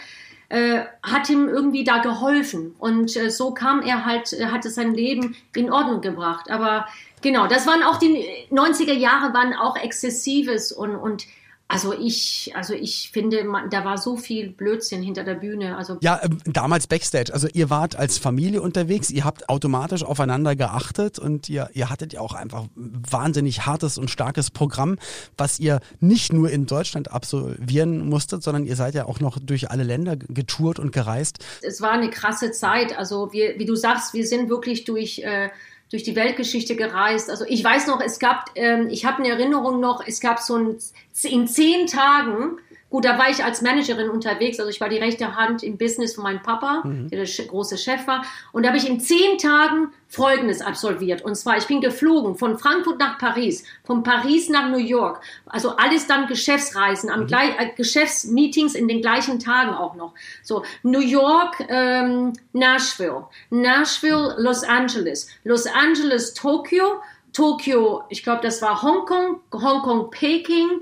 äh, 0.51 0.81
hat 1.03 1.31
ihm 1.31 1.49
irgendwie 1.49 1.85
da 1.85 1.99
geholfen. 1.99 2.75
Und 2.79 3.17
äh, 3.17 3.31
so 3.31 3.53
kam 3.53 3.83
er 3.83 4.05
halt, 4.05 4.33
er 4.33 4.51
hatte 4.53 4.69
sein 4.69 4.93
Leben 4.95 5.37
in 5.55 5.73
Ordnung 5.73 6.01
gebracht. 6.01 6.51
Aber 6.51 6.87
genau, 7.23 7.47
das 7.47 7.67
waren 7.67 7.83
auch 7.85 7.99
die 7.99 8.27
90er 8.51 8.93
Jahre, 8.93 9.33
waren 9.33 9.55
auch 9.55 9.77
exzessives 9.77 10.73
und, 10.73 10.97
und 10.97 11.27
also 11.71 11.93
ich, 11.93 12.51
also 12.57 12.75
ich 12.75 13.11
finde, 13.13 13.45
man, 13.45 13.71
da 13.71 13.85
war 13.85 13.97
so 13.97 14.17
viel 14.17 14.51
Blödsinn 14.51 15.03
hinter 15.03 15.23
der 15.23 15.37
Bühne. 15.37 15.77
Also 15.77 15.99
ja, 16.01 16.17
äh, 16.17 16.29
damals 16.45 16.89
Backstage. 16.89 17.33
Also 17.33 17.47
ihr 17.53 17.71
wart 17.71 17.95
als 17.95 18.19
Familie 18.19 18.61
unterwegs, 18.61 19.09
ihr 19.09 19.25
habt 19.25 19.49
automatisch 19.49 20.03
aufeinander 20.03 20.57
geachtet 20.57 21.21
und 21.21 21.49
ihr, 21.49 21.71
ihr 21.73 21.89
hattet 21.89 22.13
ja 22.13 22.23
auch 22.23 22.35
einfach 22.35 22.65
wahnsinnig 22.75 23.67
hartes 23.67 23.99
und 23.99 24.11
starkes 24.11 24.51
Programm, 24.51 24.99
was 25.37 25.61
ihr 25.61 25.79
nicht 26.01 26.33
nur 26.33 26.51
in 26.51 26.67
Deutschland 26.67 27.13
absolvieren 27.13 28.09
musstet, 28.09 28.43
sondern 28.43 28.65
ihr 28.65 28.75
seid 28.75 28.97
ja 28.97 29.07
auch 29.07 29.21
noch 29.21 29.39
durch 29.39 29.71
alle 29.71 29.85
Länder 29.85 30.17
getourt 30.17 30.81
und 30.81 30.91
gereist. 30.91 31.39
Es 31.63 31.81
war 31.81 31.93
eine 31.93 32.11
krasse 32.11 32.51
Zeit. 32.51 32.99
Also 32.99 33.33
wir, 33.33 33.61
wie 33.61 33.65
du 33.65 33.77
sagst, 33.77 34.13
wir 34.13 34.27
sind 34.27 34.51
wirklich 34.51 34.87
durch 34.87 35.21
äh, 35.21 35.51
durch 35.91 36.03
die 36.05 36.17
Weltgeschichte 36.17 36.77
gereist. 36.77 37.31
Also 37.31 37.45
ich 37.47 37.63
weiß 37.63 37.87
noch, 37.89 38.01
es 38.01 38.19
gab, 38.19 38.51
ähm, 38.55 38.89
ich 38.91 39.05
habe 39.05 39.19
eine 39.19 39.29
Erinnerung 39.29 39.81
noch, 39.81 40.07
es 40.07 40.21
gab 40.21 40.39
so 40.39 40.57
ein, 40.57 40.77
in 41.25 41.49
zehn 41.49 41.87
Tagen 41.87 42.59
Gut, 42.91 43.05
da 43.05 43.17
war 43.19 43.31
ich 43.31 43.45
als 43.45 43.63
Managerin 43.63 44.11
unterwegs, 44.11 44.59
also 44.59 44.69
ich 44.69 44.81
war 44.81 44.89
die 44.89 44.99
rechte 44.99 45.37
Hand 45.37 45.63
im 45.63 45.79
Business 45.79 46.17
von 46.17 46.25
meinem 46.25 46.43
Papa, 46.43 46.83
mhm. 46.85 47.09
der 47.09 47.25
der 47.25 47.47
große 47.47 47.79
Chef 47.79 48.07
war. 48.09 48.25
Und 48.51 48.65
da 48.65 48.71
habe 48.71 48.79
ich 48.79 48.89
in 48.89 48.99
zehn 48.99 49.39
Tagen 49.39 49.93
Folgendes 50.09 50.61
absolviert. 50.61 51.23
Und 51.23 51.37
zwar, 51.37 51.57
ich 51.57 51.67
bin 51.69 51.81
geflogen 51.81 52.35
von 52.35 52.59
Frankfurt 52.59 52.99
nach 52.99 53.17
Paris, 53.19 53.63
von 53.85 54.03
Paris 54.03 54.49
nach 54.49 54.69
New 54.69 54.79
York. 54.79 55.23
Also 55.47 55.77
alles 55.77 56.09
dann 56.09 56.27
Geschäftsreisen, 56.27 57.11
am 57.11 57.21
mhm. 57.21 57.27
gleich, 57.29 57.61
äh, 57.61 57.71
Geschäftsmeetings 57.77 58.75
in 58.75 58.89
den 58.89 59.01
gleichen 59.01 59.39
Tagen 59.39 59.73
auch 59.73 59.95
noch. 59.95 60.13
So, 60.43 60.65
New 60.83 61.01
York, 61.01 61.65
ähm, 61.69 62.33
Nashville, 62.53 63.27
Nashville, 63.51 64.35
Los 64.39 64.65
Angeles, 64.65 65.29
Los 65.45 65.67
Angeles, 65.67 66.35
Tokio, 66.35 67.01
Tokio, 67.33 68.03
ich 68.09 68.25
glaube, 68.25 68.41
das 68.43 68.61
war 68.63 68.83
Hongkong, 68.83 69.41
Hongkong, 69.53 70.11
Peking, 70.11 70.81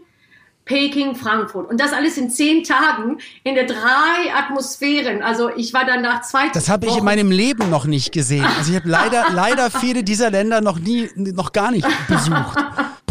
Peking, 0.68 1.16
Frankfurt. 1.16 1.68
Und 1.68 1.80
das 1.80 1.92
alles 1.92 2.16
in 2.16 2.30
zehn 2.30 2.62
Tagen 2.62 3.18
in 3.42 3.56
der 3.56 3.66
drei 3.66 4.32
Atmosphären. 4.36 5.22
Also 5.22 5.50
ich 5.56 5.74
war 5.74 5.84
dann 5.84 6.02
nach 6.02 6.22
zwei 6.22 6.50
Das 6.50 6.68
habe 6.68 6.86
ich 6.86 6.96
in 6.96 7.04
meinem 7.04 7.32
Leben 7.32 7.68
noch 7.70 7.86
nicht 7.86 8.12
gesehen. 8.12 8.44
Also 8.44 8.70
ich 8.70 8.76
habe 8.76 8.88
leider, 8.88 9.24
leider 9.32 9.70
viele 9.70 10.04
dieser 10.04 10.30
Länder 10.30 10.60
noch 10.60 10.78
nie, 10.78 11.10
noch 11.16 11.52
gar 11.52 11.72
nicht 11.72 11.88
besucht. 12.06 12.58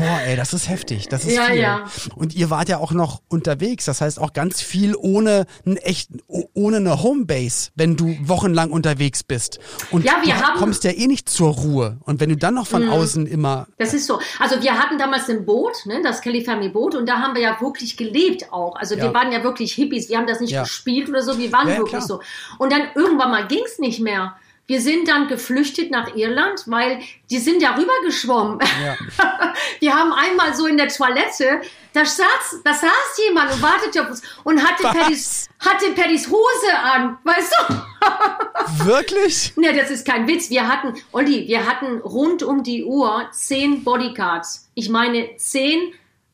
Boah, 0.07 0.21
ey, 0.21 0.35
das 0.35 0.53
ist 0.53 0.69
heftig. 0.69 1.07
Das 1.09 1.25
ist 1.25 1.35
ja, 1.35 1.45
viel. 1.45 1.59
Ja. 1.59 1.85
Und 2.15 2.35
ihr 2.35 2.49
wart 2.49 2.69
ja 2.69 2.77
auch 2.77 2.91
noch 2.91 3.21
unterwegs. 3.27 3.85
Das 3.85 4.01
heißt 4.01 4.19
auch 4.19 4.33
ganz 4.33 4.61
viel 4.61 4.95
ohne 4.95 5.45
einen 5.65 5.77
echten, 5.77 6.19
ohne 6.53 6.77
eine 6.77 7.03
Homebase, 7.03 7.71
wenn 7.75 7.95
du 7.95 8.17
wochenlang 8.21 8.71
unterwegs 8.71 9.23
bist. 9.23 9.59
Und 9.91 10.05
ja, 10.05 10.13
wir 10.23 10.33
du 10.33 10.41
haben, 10.41 10.59
kommst 10.59 10.83
ja 10.83 10.91
eh 10.91 11.07
nicht 11.07 11.29
zur 11.29 11.49
Ruhe. 11.49 11.97
Und 12.05 12.19
wenn 12.19 12.29
du 12.29 12.37
dann 12.37 12.55
noch 12.55 12.67
von 12.67 12.85
mh, 12.85 12.91
außen 12.91 13.27
immer. 13.27 13.67
Das 13.77 13.93
ist 13.93 14.07
so. 14.07 14.19
Also 14.39 14.61
wir 14.61 14.77
hatten 14.77 14.97
damals 14.97 15.29
ein 15.29 15.45
Boot, 15.45 15.85
ne, 15.85 16.01
das 16.03 16.21
Kelly 16.21 16.43
Family 16.43 16.69
Boot, 16.69 16.95
und 16.95 17.07
da 17.07 17.19
haben 17.19 17.35
wir 17.35 17.41
ja 17.41 17.59
wirklich 17.59 17.97
gelebt 17.97 18.51
auch. 18.51 18.75
Also 18.75 18.95
ja. 18.95 19.03
wir 19.03 19.13
waren 19.13 19.31
ja 19.31 19.43
wirklich 19.43 19.73
Hippies. 19.73 20.09
Wir 20.09 20.17
haben 20.17 20.27
das 20.27 20.39
nicht 20.39 20.57
gespielt 20.57 21.09
oder 21.09 21.21
so. 21.21 21.37
Wir 21.37 21.51
waren 21.51 21.67
wirklich 21.67 21.89
klar. 21.89 22.01
so. 22.01 22.21
Und 22.57 22.71
dann 22.71 22.81
irgendwann 22.95 23.31
mal 23.31 23.47
ging's 23.47 23.79
nicht 23.79 23.99
mehr. 23.99 24.35
Wir 24.67 24.81
sind 24.81 25.07
dann 25.07 25.29
geflüchtet 25.29 25.91
nach 25.91 26.13
Irland, 26.13 26.63
weil 26.65 26.99
die 27.29 27.37
sind 27.37 27.61
ja 27.61 27.75
rübergeschwommen. 27.75 28.59
Ja. 28.83 28.97
Wir 29.79 29.95
haben 29.95 30.11
einmal 30.11 30.53
so 30.53 30.65
in 30.65 30.75
der 30.75 30.89
Toilette, 30.89 31.61
da 31.93 32.03
saß, 32.03 32.61
da 32.65 32.73
saß 32.73 33.17
jemand 33.25 33.53
und 33.53 33.61
wartete 33.61 34.01
auf 34.01 34.09
uns 34.09 34.21
und 34.43 34.61
hatte 34.61 34.83
Paddys, 34.83 35.47
hatte 35.59 35.91
Paddys 35.91 36.27
Hose 36.27 36.77
an, 36.83 37.17
weißt 37.23 37.53
du? 37.69 38.85
Wirklich? 38.85 39.55
Ne, 39.55 39.73
das 39.73 39.89
ist 39.89 40.05
kein 40.05 40.27
Witz. 40.27 40.49
Wir 40.49 40.67
hatten, 40.67 40.95
Olli, 41.13 41.47
wir 41.47 41.65
hatten 41.65 41.99
rund 41.99 42.43
um 42.43 42.61
die 42.61 42.83
Uhr 42.83 43.29
zehn 43.31 43.85
Bodyguards. 43.85 44.69
Ich 44.73 44.89
meine, 44.89 45.37
zehn 45.37 45.93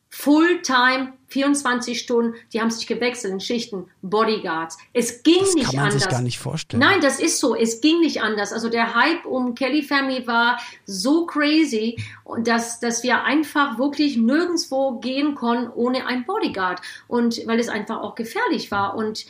Fulltime 0.09 1.13
24 1.33 1.99
Stunden, 1.99 2.35
die 2.53 2.61
haben 2.61 2.69
sich 2.69 2.85
gewechselt 2.85 3.33
in 3.33 3.39
Schichten, 3.39 3.87
Bodyguards. 4.03 4.77
Es 4.93 5.23
ging 5.23 5.39
das 5.39 5.55
nicht 5.55 5.65
anders. 5.65 5.71
kann 5.71 5.75
man 5.75 5.85
anders. 5.85 6.03
sich 6.03 6.11
gar 6.11 6.21
nicht 6.21 6.39
vorstellen. 6.39 6.79
Nein, 6.79 7.01
das 7.01 7.19
ist 7.19 7.39
so. 7.39 7.55
Es 7.55 7.81
ging 7.81 7.99
nicht 8.01 8.21
anders. 8.21 8.53
Also 8.53 8.69
der 8.69 8.93
Hype 8.93 9.25
um 9.25 9.55
Kelly 9.55 9.81
Family 9.81 10.25
war 10.27 10.59
so 10.85 11.25
crazy, 11.25 11.97
dass, 12.43 12.79
dass 12.79 13.01
wir 13.03 13.23
einfach 13.23 13.79
wirklich 13.79 14.15
nirgendwo 14.15 14.99
gehen 14.99 15.33
konnten 15.33 15.71
ohne 15.73 16.05
ein 16.05 16.25
Bodyguard. 16.25 16.81
Und 17.07 17.41
weil 17.47 17.59
es 17.59 17.67
einfach 17.67 18.01
auch 18.01 18.13
gefährlich 18.13 18.69
war. 18.69 18.95
Und 18.95 19.25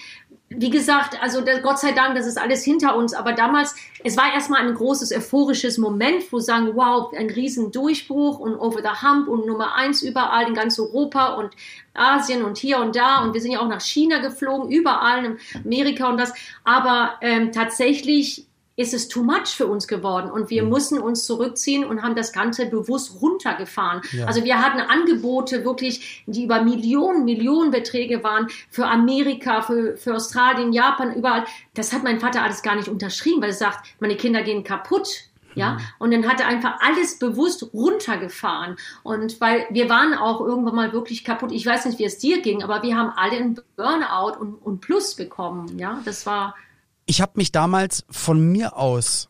wie 0.56 0.70
gesagt, 0.70 1.22
also 1.22 1.42
der, 1.42 1.62
Gott 1.62 1.80
sei 1.80 1.92
Dank, 1.92 2.16
das 2.16 2.26
ist 2.26 2.38
alles 2.38 2.64
hinter 2.64 2.96
uns. 2.96 3.14
Aber 3.14 3.34
damals, 3.34 3.76
es 4.04 4.18
war 4.18 4.34
erstmal 4.34 4.66
ein 4.66 4.74
großes 4.74 5.12
euphorisches 5.12 5.78
Moment, 5.78 6.32
wo 6.32 6.40
sagen, 6.40 6.72
wow, 6.76 7.14
ein 7.14 7.30
riesen 7.30 7.72
Durchbruch 7.72 8.40
und 8.40 8.56
over 8.56 8.82
the 8.82 9.06
hump 9.06 9.28
und 9.28 9.46
Nummer 9.46 9.76
eins 9.76 10.02
überall 10.02 10.48
in 10.48 10.54
ganz 10.54 10.80
Europa 10.80 11.34
und 11.36 11.56
Asien 11.94 12.44
und 12.44 12.58
hier 12.58 12.80
und 12.80 12.96
da. 12.96 13.24
Und 13.24 13.34
wir 13.34 13.42
sind 13.42 13.52
ja 13.52 13.60
auch 13.60 13.68
nach 13.68 13.82
China 13.82 14.20
geflogen, 14.20 14.72
überall 14.72 15.26
in 15.26 15.38
Amerika 15.64 16.10
und 16.10 16.18
das. 16.20 16.34
Aber 16.64 17.16
ähm, 17.22 17.52
tatsächlich 17.52 18.46
ist 18.76 18.94
es 18.94 19.08
too 19.08 19.24
much 19.24 19.48
für 19.48 19.68
uns 19.68 19.88
geworden 19.88 20.32
und 20.32 20.50
wir 20.50 20.64
mhm. 20.64 20.70
mussten 20.70 21.00
uns 21.00 21.26
zurückziehen 21.26 21.86
und 21.86 22.02
haben 22.02 22.16
das 22.16 22.34
Ganze 22.34 22.66
bewusst 22.66 23.22
runtergefahren. 23.22 24.02
Ja. 24.12 24.26
Also 24.26 24.44
wir 24.44 24.60
hatten 24.60 24.80
Angebote 24.80 25.64
wirklich, 25.64 26.24
die 26.26 26.46
über 26.46 26.64
Millionen, 26.64 27.26
Millionenbeträge 27.26 28.24
waren 28.24 28.48
für 28.70 28.88
Amerika, 28.88 29.62
für, 29.62 29.96
für 29.98 30.16
Australien, 30.16 30.74
Japan, 30.74 31.14
überall. 31.14 31.46
Das 31.76 31.94
hat 31.94 32.04
mein 32.04 32.20
Vater 32.20 32.42
alles 32.42 32.64
gar 32.64 32.76
nicht 32.76 32.88
unterschrieben, 32.88 33.42
weil 33.42 33.50
er 33.50 33.56
sagt, 33.56 33.88
meine 34.00 34.16
Kinder 34.16 34.42
gehen 34.42 34.64
kaputt. 34.64 35.26
Ja, 35.56 35.74
mhm. 35.74 35.80
und 36.00 36.12
dann 36.12 36.28
hat 36.28 36.40
er 36.40 36.48
einfach 36.48 36.80
alles 36.80 37.20
bewusst 37.20 37.74
runtergefahren. 37.74 38.76
Und 39.04 39.40
weil 39.40 39.68
wir 39.70 39.88
waren 39.88 40.16
auch 40.16 40.42
irgendwann 40.42 40.74
mal 40.74 40.94
wirklich 40.94 41.24
kaputt. 41.24 41.52
Ich 41.52 41.64
weiß 41.64 41.86
nicht, 41.86 42.00
wie 42.00 42.06
es 42.06 42.18
dir 42.18 42.42
ging, 42.42 42.64
aber 42.64 42.82
wir 42.82 42.98
haben 42.98 43.12
alle 43.16 43.38
einen 43.38 43.60
Burnout 43.76 44.40
und, 44.40 44.56
und 44.56 44.82
Plus 44.82 45.14
bekommen. 45.14 45.78
Ja, 45.78 46.02
das 46.06 46.26
war, 46.26 46.56
ich 47.06 47.22
habe 47.22 47.34
mich 47.36 47.52
damals 47.52 48.06
von 48.10 48.40
mir 48.40 48.78
aus 48.78 49.30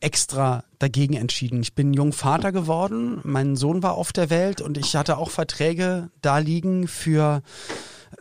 extra 0.00 0.64
dagegen 0.78 1.14
entschieden. 1.14 1.62
Ich 1.62 1.74
bin 1.74 1.94
jung 1.94 2.12
Vater 2.12 2.52
geworden, 2.52 3.20
mein 3.24 3.56
Sohn 3.56 3.82
war 3.82 3.94
auf 3.94 4.12
der 4.12 4.28
Welt 4.28 4.60
und 4.60 4.76
ich 4.76 4.96
hatte 4.96 5.16
auch 5.16 5.30
Verträge 5.30 6.10
da 6.20 6.38
liegen 6.38 6.88
für 6.88 7.42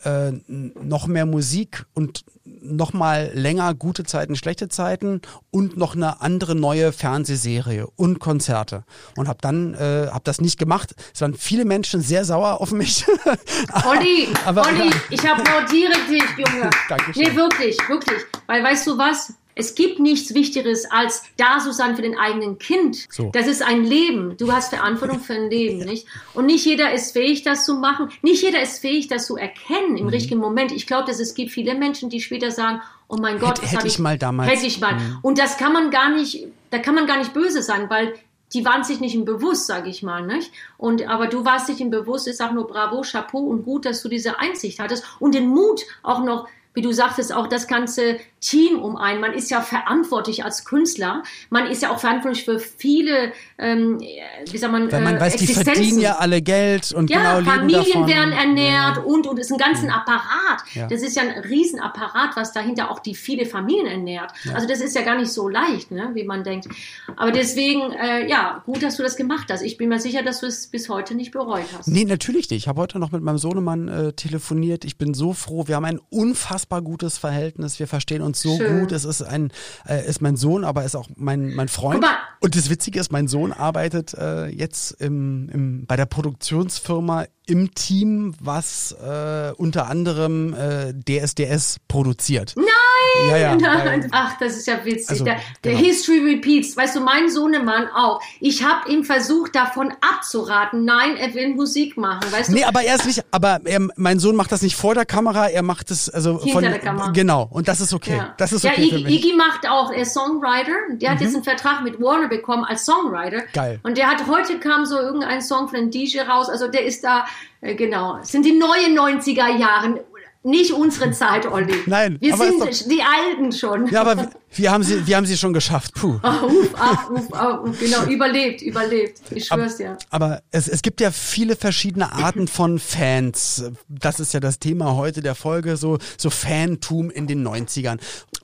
äh, 0.03 0.31
noch 0.47 1.07
mehr 1.07 1.25
Musik 1.25 1.85
und 1.93 2.23
noch 2.45 2.93
mal 2.93 3.31
länger 3.33 3.73
gute 3.73 4.03
Zeiten, 4.03 4.35
schlechte 4.35 4.69
Zeiten 4.69 5.21
und 5.51 5.77
noch 5.77 5.95
eine 5.95 6.21
andere 6.21 6.55
neue 6.55 6.91
Fernsehserie 6.91 7.87
und 7.95 8.19
Konzerte 8.19 8.83
und 9.17 9.27
habe 9.27 9.39
dann 9.41 9.73
äh, 9.73 10.07
habe 10.07 10.23
das 10.23 10.41
nicht 10.41 10.59
gemacht. 10.59 10.93
Es 11.13 11.21
waren 11.21 11.33
viele 11.33 11.65
Menschen 11.65 12.01
sehr 12.01 12.25
sauer 12.25 12.61
auf 12.61 12.71
mich. 12.71 13.05
Olli, 13.85 14.27
aber, 14.45 14.67
Olli, 14.67 14.91
ich 15.09 15.21
applaudiere 15.29 15.93
dich, 16.09 16.23
Junge. 16.37 16.69
Dankeschön. 16.89 17.23
Nee, 17.23 17.35
wirklich, 17.35 17.77
wirklich, 17.87 18.21
weil 18.47 18.63
weißt 18.63 18.87
du 18.87 18.97
was? 18.97 19.33
Es 19.55 19.75
gibt 19.75 19.99
nichts 19.99 20.33
Wichtigeres, 20.33 20.89
als 20.89 21.23
da 21.37 21.59
zu 21.59 21.71
sein 21.71 21.95
für 21.95 22.01
den 22.01 22.17
eigenen 22.17 22.57
Kind. 22.57 23.07
So. 23.09 23.29
Das 23.33 23.47
ist 23.47 23.61
ein 23.61 23.83
Leben. 23.83 24.35
Du 24.37 24.51
hast 24.51 24.69
Verantwortung 24.69 25.19
für 25.19 25.33
ein 25.33 25.49
Leben, 25.49 25.79
ja. 25.81 25.85
nicht? 25.85 26.07
Und 26.33 26.47
nicht 26.47 26.65
jeder 26.65 26.91
ist 26.93 27.11
fähig, 27.11 27.43
das 27.43 27.65
zu 27.65 27.75
machen. 27.75 28.09
Nicht 28.21 28.41
jeder 28.41 28.61
ist 28.61 28.79
fähig, 28.79 29.07
das 29.07 29.27
zu 29.27 29.37
erkennen 29.37 29.97
im 29.97 30.05
mhm. 30.05 30.09
richtigen 30.09 30.39
Moment. 30.39 30.71
Ich 30.71 30.87
glaube, 30.87 31.07
dass 31.07 31.19
es 31.19 31.35
gibt 31.35 31.51
viele 31.51 31.75
Menschen, 31.75 32.09
die 32.09 32.19
später 32.19 32.51
sagen, 32.51 32.81
oh 33.07 33.17
mein 33.19 33.39
Gott, 33.39 33.61
hätte, 33.61 33.71
hätte 33.71 33.87
ich, 33.87 33.93
ich, 33.93 33.99
mal 33.99 34.17
damals. 34.17 34.51
Hätte 34.51 34.65
ich 34.65 34.79
mal. 34.79 34.95
Mhm. 34.95 35.19
Und 35.21 35.37
das 35.37 35.57
kann 35.57 35.73
man 35.73 35.91
gar 35.91 36.09
nicht, 36.09 36.47
da 36.71 36.79
kann 36.79 36.95
man 36.95 37.05
gar 37.05 37.17
nicht 37.17 37.33
böse 37.33 37.61
sein, 37.61 37.89
weil 37.89 38.15
die 38.53 38.65
waren 38.65 38.83
sich 38.83 38.99
nicht 38.99 39.15
im 39.15 39.25
Bewusst, 39.25 39.67
sage 39.67 39.89
ich 39.89 40.03
mal, 40.03 40.25
nicht? 40.25 40.51
Und 40.77 41.07
aber 41.07 41.27
du 41.27 41.43
warst 41.43 41.69
dich 41.69 41.81
im 41.81 41.89
Bewusst. 41.89 42.27
Ich 42.27 42.37
sage 42.37 42.53
nur 42.53 42.67
Bravo, 42.67 43.01
Chapeau 43.01 43.39
und 43.39 43.63
gut, 43.63 43.85
dass 43.85 44.01
du 44.03 44.09
diese 44.09 44.39
Einsicht 44.39 44.79
hattest 44.79 45.03
und 45.19 45.33
den 45.33 45.47
Mut 45.47 45.81
auch 46.03 46.23
noch 46.23 46.47
wie 46.73 46.81
du 46.81 46.91
sagtest, 46.91 47.33
auch 47.33 47.47
das 47.47 47.67
ganze 47.67 48.17
Team 48.43 48.79
um 48.79 48.97
einen. 48.97 49.21
Man 49.21 49.33
ist 49.33 49.49
ja 49.49 49.61
verantwortlich 49.61 50.43
als 50.43 50.65
Künstler. 50.65 51.23
Man 51.49 51.67
ist 51.67 51.81
ja 51.81 51.91
auch 51.91 51.99
verantwortlich 51.99 52.43
für 52.43 52.59
viele, 52.59 53.31
ähm, 53.57 53.99
wie 53.99 54.57
sagt 54.57 54.71
man, 54.71 54.91
Weil 54.91 55.01
man 55.01 55.15
äh, 55.15 55.21
weiß, 55.21 55.37
die 55.37 55.47
verdienen 55.47 55.99
ja 55.99 56.17
alle 56.17 56.41
Geld 56.41 56.91
und 56.91 57.09
ja, 57.09 57.39
genau 57.39 57.51
Familien 57.51 57.83
davon. 57.83 58.07
werden 58.07 58.33
ernährt 58.33 58.97
ja. 58.97 59.03
und 59.03 59.27
und 59.27 59.39
ist 59.39 59.51
ein 59.51 59.57
ganzen 59.57 59.89
Apparat. 59.89 60.63
Ja. 60.73 60.87
Das 60.87 61.01
ist 61.01 61.15
ja 61.15 61.23
ein 61.23 61.39
Riesenapparat, 61.43 62.35
was 62.35 62.51
dahinter 62.51 62.91
auch 62.91 62.99
die 62.99 63.15
viele 63.15 63.45
Familien 63.45 63.87
ernährt. 63.87 64.31
Ja. 64.43 64.55
Also 64.55 64.67
das 64.67 64.81
ist 64.81 64.95
ja 64.95 65.03
gar 65.03 65.17
nicht 65.17 65.31
so 65.31 65.47
leicht, 65.47 65.91
ne, 65.91 66.11
wie 66.13 66.25
man 66.25 66.43
denkt. 66.43 66.67
Aber 67.15 67.31
deswegen, 67.31 67.93
äh, 67.93 68.27
ja, 68.27 68.61
gut, 68.65 68.83
dass 68.83 68.97
du 68.97 69.03
das 69.03 69.15
gemacht 69.15 69.47
hast. 69.49 69.61
Ich 69.61 69.77
bin 69.77 69.87
mir 69.87 69.99
sicher, 69.99 70.21
dass 70.21 70.41
du 70.41 70.47
es 70.47 70.67
bis 70.67 70.89
heute 70.89 71.15
nicht 71.15 71.31
bereut 71.31 71.65
hast. 71.77 71.87
Nee, 71.87 72.03
natürlich 72.03 72.49
nicht. 72.49 72.63
Ich 72.63 72.67
habe 72.67 72.81
heute 72.81 72.99
noch 72.99 73.11
mit 73.11 73.23
meinem 73.23 73.37
Sohnemann 73.37 73.87
äh, 73.87 74.13
telefoniert. 74.13 74.83
Ich 74.83 74.97
bin 74.97 75.13
so 75.13 75.31
froh. 75.31 75.67
Wir 75.67 75.77
haben 75.77 75.85
ein 75.85 75.99
unfassbar 76.09 76.81
gutes 76.81 77.17
Verhältnis. 77.17 77.79
Wir 77.79 77.87
verstehen 77.87 78.21
uns 78.21 78.32
so 78.35 78.57
Schön. 78.57 78.79
gut. 78.79 78.91
Es 78.91 79.05
ist 79.05 79.21
ein, 79.21 79.51
äh, 79.87 80.07
ist 80.07 80.21
mein 80.21 80.35
Sohn, 80.35 80.63
aber 80.63 80.83
ist 80.83 80.95
auch 80.95 81.09
mein, 81.15 81.53
mein 81.53 81.67
Freund. 81.67 82.05
Und 82.39 82.55
das 82.55 82.69
Witzige 82.69 82.99
ist, 82.99 83.11
mein 83.11 83.27
Sohn 83.27 83.51
arbeitet 83.51 84.13
äh, 84.13 84.47
jetzt 84.47 84.91
im, 85.01 85.49
im, 85.49 85.85
bei 85.85 85.95
der 85.95 86.05
Produktionsfirma 86.05 87.25
im 87.45 87.73
Team, 87.73 88.35
was 88.39 88.93
äh, 88.93 89.51
unter 89.57 89.87
anderem 89.89 90.53
äh, 90.53 90.93
DSDS 90.93 91.77
produziert. 91.87 92.53
Nein! 92.55 93.29
Ja, 93.29 93.37
ja, 93.37 93.55
nein. 93.55 94.07
Ach, 94.11 94.37
das 94.39 94.57
ist 94.57 94.67
ja 94.67 94.83
witzig. 94.83 95.09
Also, 95.09 95.25
der, 95.25 95.37
der 95.63 95.73
genau. 95.73 95.83
History 95.83 96.19
repeats. 96.19 96.75
Weißt 96.75 96.95
du, 96.95 97.01
mein 97.01 97.29
Sohnemann 97.29 97.87
auch. 97.89 98.21
Ich 98.39 98.63
habe 98.63 98.89
ihm 98.89 99.03
versucht, 99.03 99.55
davon 99.55 99.93
abzuraten. 100.01 100.85
Nein, 100.85 101.17
er 101.17 101.33
will 101.33 101.53
Musik 101.53 101.97
machen. 101.97 102.31
Weißt 102.31 102.49
du? 102.49 102.53
Nee, 102.53 102.63
aber 102.63 102.81
er 102.81 102.95
ist 102.95 103.05
nicht, 103.05 103.23
aber 103.31 103.59
er, 103.65 103.87
mein 103.95 104.19
Sohn 104.19 104.35
macht 104.35 104.51
das 104.51 104.61
nicht 104.61 104.75
vor 104.75 104.95
der 104.95 105.05
Kamera, 105.05 105.47
er 105.47 105.61
macht 105.63 105.91
es 105.91 106.09
also 106.09 106.39
Hinter 106.39 106.53
von 106.53 106.63
der 106.63 106.79
Kamera. 106.79 107.11
Genau, 107.11 107.47
und 107.51 107.67
das 107.67 107.81
ist 107.81 107.93
okay. 107.93 108.17
Ja. 108.17 108.33
Das 108.37 108.51
ist 108.51 108.65
okay. 108.65 108.85
Ja, 108.85 108.97
Iggy, 108.97 109.15
Iggy 109.15 109.33
macht 109.35 109.67
auch, 109.67 109.91
er 109.91 110.01
ist 110.01 110.13
Songwriter. 110.13 110.71
Der 110.93 111.11
hat 111.11 111.19
mhm. 111.19 111.25
jetzt 111.25 111.35
einen 111.35 111.43
Vertrag 111.43 111.83
mit 111.83 112.01
Warner 112.01 112.29
bekommen 112.29 112.63
als 112.63 112.85
Songwriter. 112.85 113.43
Geil. 113.53 113.79
Und 113.83 113.97
der 113.97 114.07
hat 114.07 114.27
heute 114.27 114.59
kam 114.59 114.85
so 114.85 114.97
irgendein 114.97 115.41
Song 115.41 115.67
von 115.67 115.77
einem 115.77 115.91
DJ 115.91 116.21
raus. 116.21 116.49
Also 116.49 116.67
der 116.67 116.85
ist 116.85 117.03
da 117.03 117.25
äh, 117.61 117.75
genau. 117.75 118.19
Es 118.21 118.29
sind 118.29 118.45
die 118.45 118.53
neuen 118.53 118.97
90er 118.97 119.57
Jahren. 119.57 119.99
Nicht 120.45 120.73
unsere 120.73 121.09
Zeit, 121.11 121.49
Olli. 121.49 121.73
Nein. 121.85 122.17
Wir 122.19 122.35
sind 122.35 122.59
doch, 122.59 122.67
die 122.67 123.01
Alten 123.01 123.53
schon. 123.53 123.87
Ja, 123.87 124.01
aber 124.01 124.29
wir 124.51 124.71
haben 124.71 124.83
sie, 124.83 125.07
wir 125.07 125.15
haben 125.15 125.25
sie 125.25 125.37
schon 125.37 125.53
geschafft. 125.53 125.93
Puh. 125.93 126.19
Oh, 126.21 126.45
uf, 126.47 126.69
ach, 126.77 127.09
uf, 127.09 127.29
oh, 127.31 127.69
genau, 127.79 128.03
überlebt, 128.07 128.61
überlebt. 128.61 129.21
Ich 129.31 129.45
schwör's 129.45 129.77
dir. 129.77 129.97
Aber, 130.09 130.25
aber 130.25 130.43
es, 130.51 130.67
es 130.67 130.81
gibt 130.81 130.99
ja 130.99 131.11
viele 131.11 131.55
verschiedene 131.55 132.11
Arten 132.11 132.49
von 132.49 132.77
Fans. 132.77 133.71
Das 133.87 134.19
ist 134.19 134.33
ja 134.33 134.41
das 134.41 134.59
Thema 134.59 134.97
heute 134.97 135.21
der 135.21 135.35
Folge, 135.35 135.77
so, 135.77 135.97
so 136.17 136.29
Fantum 136.29 137.09
in 137.09 137.25
den 137.25 137.47
90ern. 137.47 137.99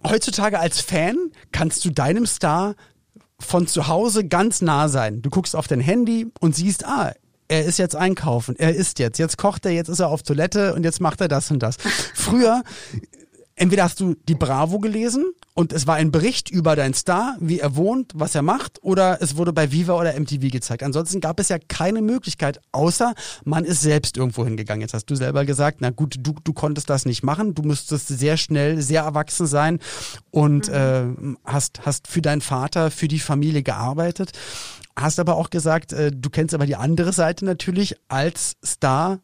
Heutzutage 0.07 0.57
als 0.57 0.79
Fan 0.79 1.17
kannst 1.51 1.83
du 1.83 1.89
deinem 1.89 2.25
Star 2.25 2.75
von 3.39 3.67
zu 3.67 3.89
Hause 3.89 4.25
ganz 4.25 4.61
nah 4.61 4.87
sein. 4.87 5.21
Du 5.21 5.29
guckst 5.29 5.53
auf 5.53 5.67
dein 5.67 5.81
Handy 5.81 6.27
und 6.39 6.55
siehst, 6.55 6.85
ah, 6.85 7.13
er 7.49 7.65
ist 7.65 7.79
jetzt 7.79 7.95
einkaufen, 7.95 8.55
er 8.57 8.75
isst 8.75 8.99
jetzt, 8.99 9.17
jetzt 9.17 9.37
kocht 9.37 9.65
er, 9.65 9.71
jetzt 9.71 9.89
ist 9.89 9.99
er 9.99 10.09
auf 10.09 10.23
Toilette 10.23 10.73
und 10.75 10.83
jetzt 10.83 11.01
macht 11.01 11.19
er 11.19 11.27
das 11.27 11.51
und 11.51 11.59
das. 11.59 11.77
Früher, 12.13 12.63
entweder 13.55 13.83
hast 13.83 13.99
du 13.99 14.15
die 14.27 14.35
Bravo 14.35 14.79
gelesen 14.79 15.25
und 15.55 15.73
es 15.73 15.87
war 15.87 15.95
ein 15.95 16.11
Bericht 16.11 16.49
über 16.51 16.75
deinen 16.75 16.93
Star, 16.93 17.35
wie 17.39 17.59
er 17.59 17.75
wohnt, 17.75 18.13
was 18.15 18.35
er 18.35 18.43
macht, 18.43 18.81
oder 18.83 19.17
es 19.21 19.35
wurde 19.35 19.51
bei 19.51 19.71
Viva 19.71 19.99
oder 19.99 20.17
MTV 20.17 20.51
gezeigt. 20.51 20.83
Ansonsten 20.83 21.21
gab 21.21 21.39
es 21.39 21.49
ja 21.49 21.57
keine 21.59 22.01
Möglichkeit, 22.01 22.61
außer 22.71 23.13
man 23.43 23.65
ist 23.65 23.81
selbst 23.81 24.15
irgendwo 24.15 24.45
hingegangen. 24.45 24.81
Jetzt 24.81 24.93
hast 24.93 25.07
du 25.07 25.15
selber 25.15 25.43
gesagt, 25.43 25.79
na 25.81 25.89
gut, 25.89 26.15
du, 26.19 26.35
du 26.43 26.53
konntest 26.53 26.89
das 26.89 27.05
nicht 27.05 27.23
machen, 27.23 27.55
du 27.55 27.63
müsstest 27.63 28.07
sehr 28.07 28.37
schnell, 28.37 28.81
sehr 28.81 29.01
erwachsen 29.01 29.47
sein 29.47 29.79
und 30.31 30.69
mhm. 30.69 31.37
äh, 31.43 31.51
hast, 31.51 31.85
hast 31.85 32.07
für 32.07 32.21
deinen 32.21 32.41
Vater, 32.41 32.91
für 32.91 33.07
die 33.07 33.19
Familie 33.19 33.63
gearbeitet. 33.63 34.31
Hast 34.95 35.19
aber 35.19 35.35
auch 35.35 35.49
gesagt, 35.49 35.93
äh, 35.93 36.11
du 36.13 36.29
kennst 36.29 36.53
aber 36.53 36.65
die 36.65 36.75
andere 36.75 37.13
Seite 37.13 37.45
natürlich 37.45 37.95
als 38.07 38.57
Star. 38.65 39.19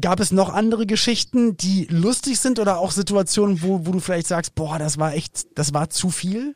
Gab 0.00 0.20
es 0.20 0.30
noch 0.30 0.52
andere 0.52 0.86
Geschichten, 0.86 1.56
die 1.56 1.86
lustig 1.90 2.38
sind 2.38 2.58
oder 2.58 2.78
auch 2.78 2.92
Situationen, 2.92 3.62
wo, 3.62 3.86
wo 3.86 3.92
du 3.92 4.00
vielleicht 4.00 4.28
sagst, 4.28 4.54
boah, 4.54 4.78
das 4.78 4.98
war 4.98 5.14
echt, 5.14 5.46
das 5.58 5.74
war 5.74 5.90
zu 5.90 6.10
viel? 6.10 6.54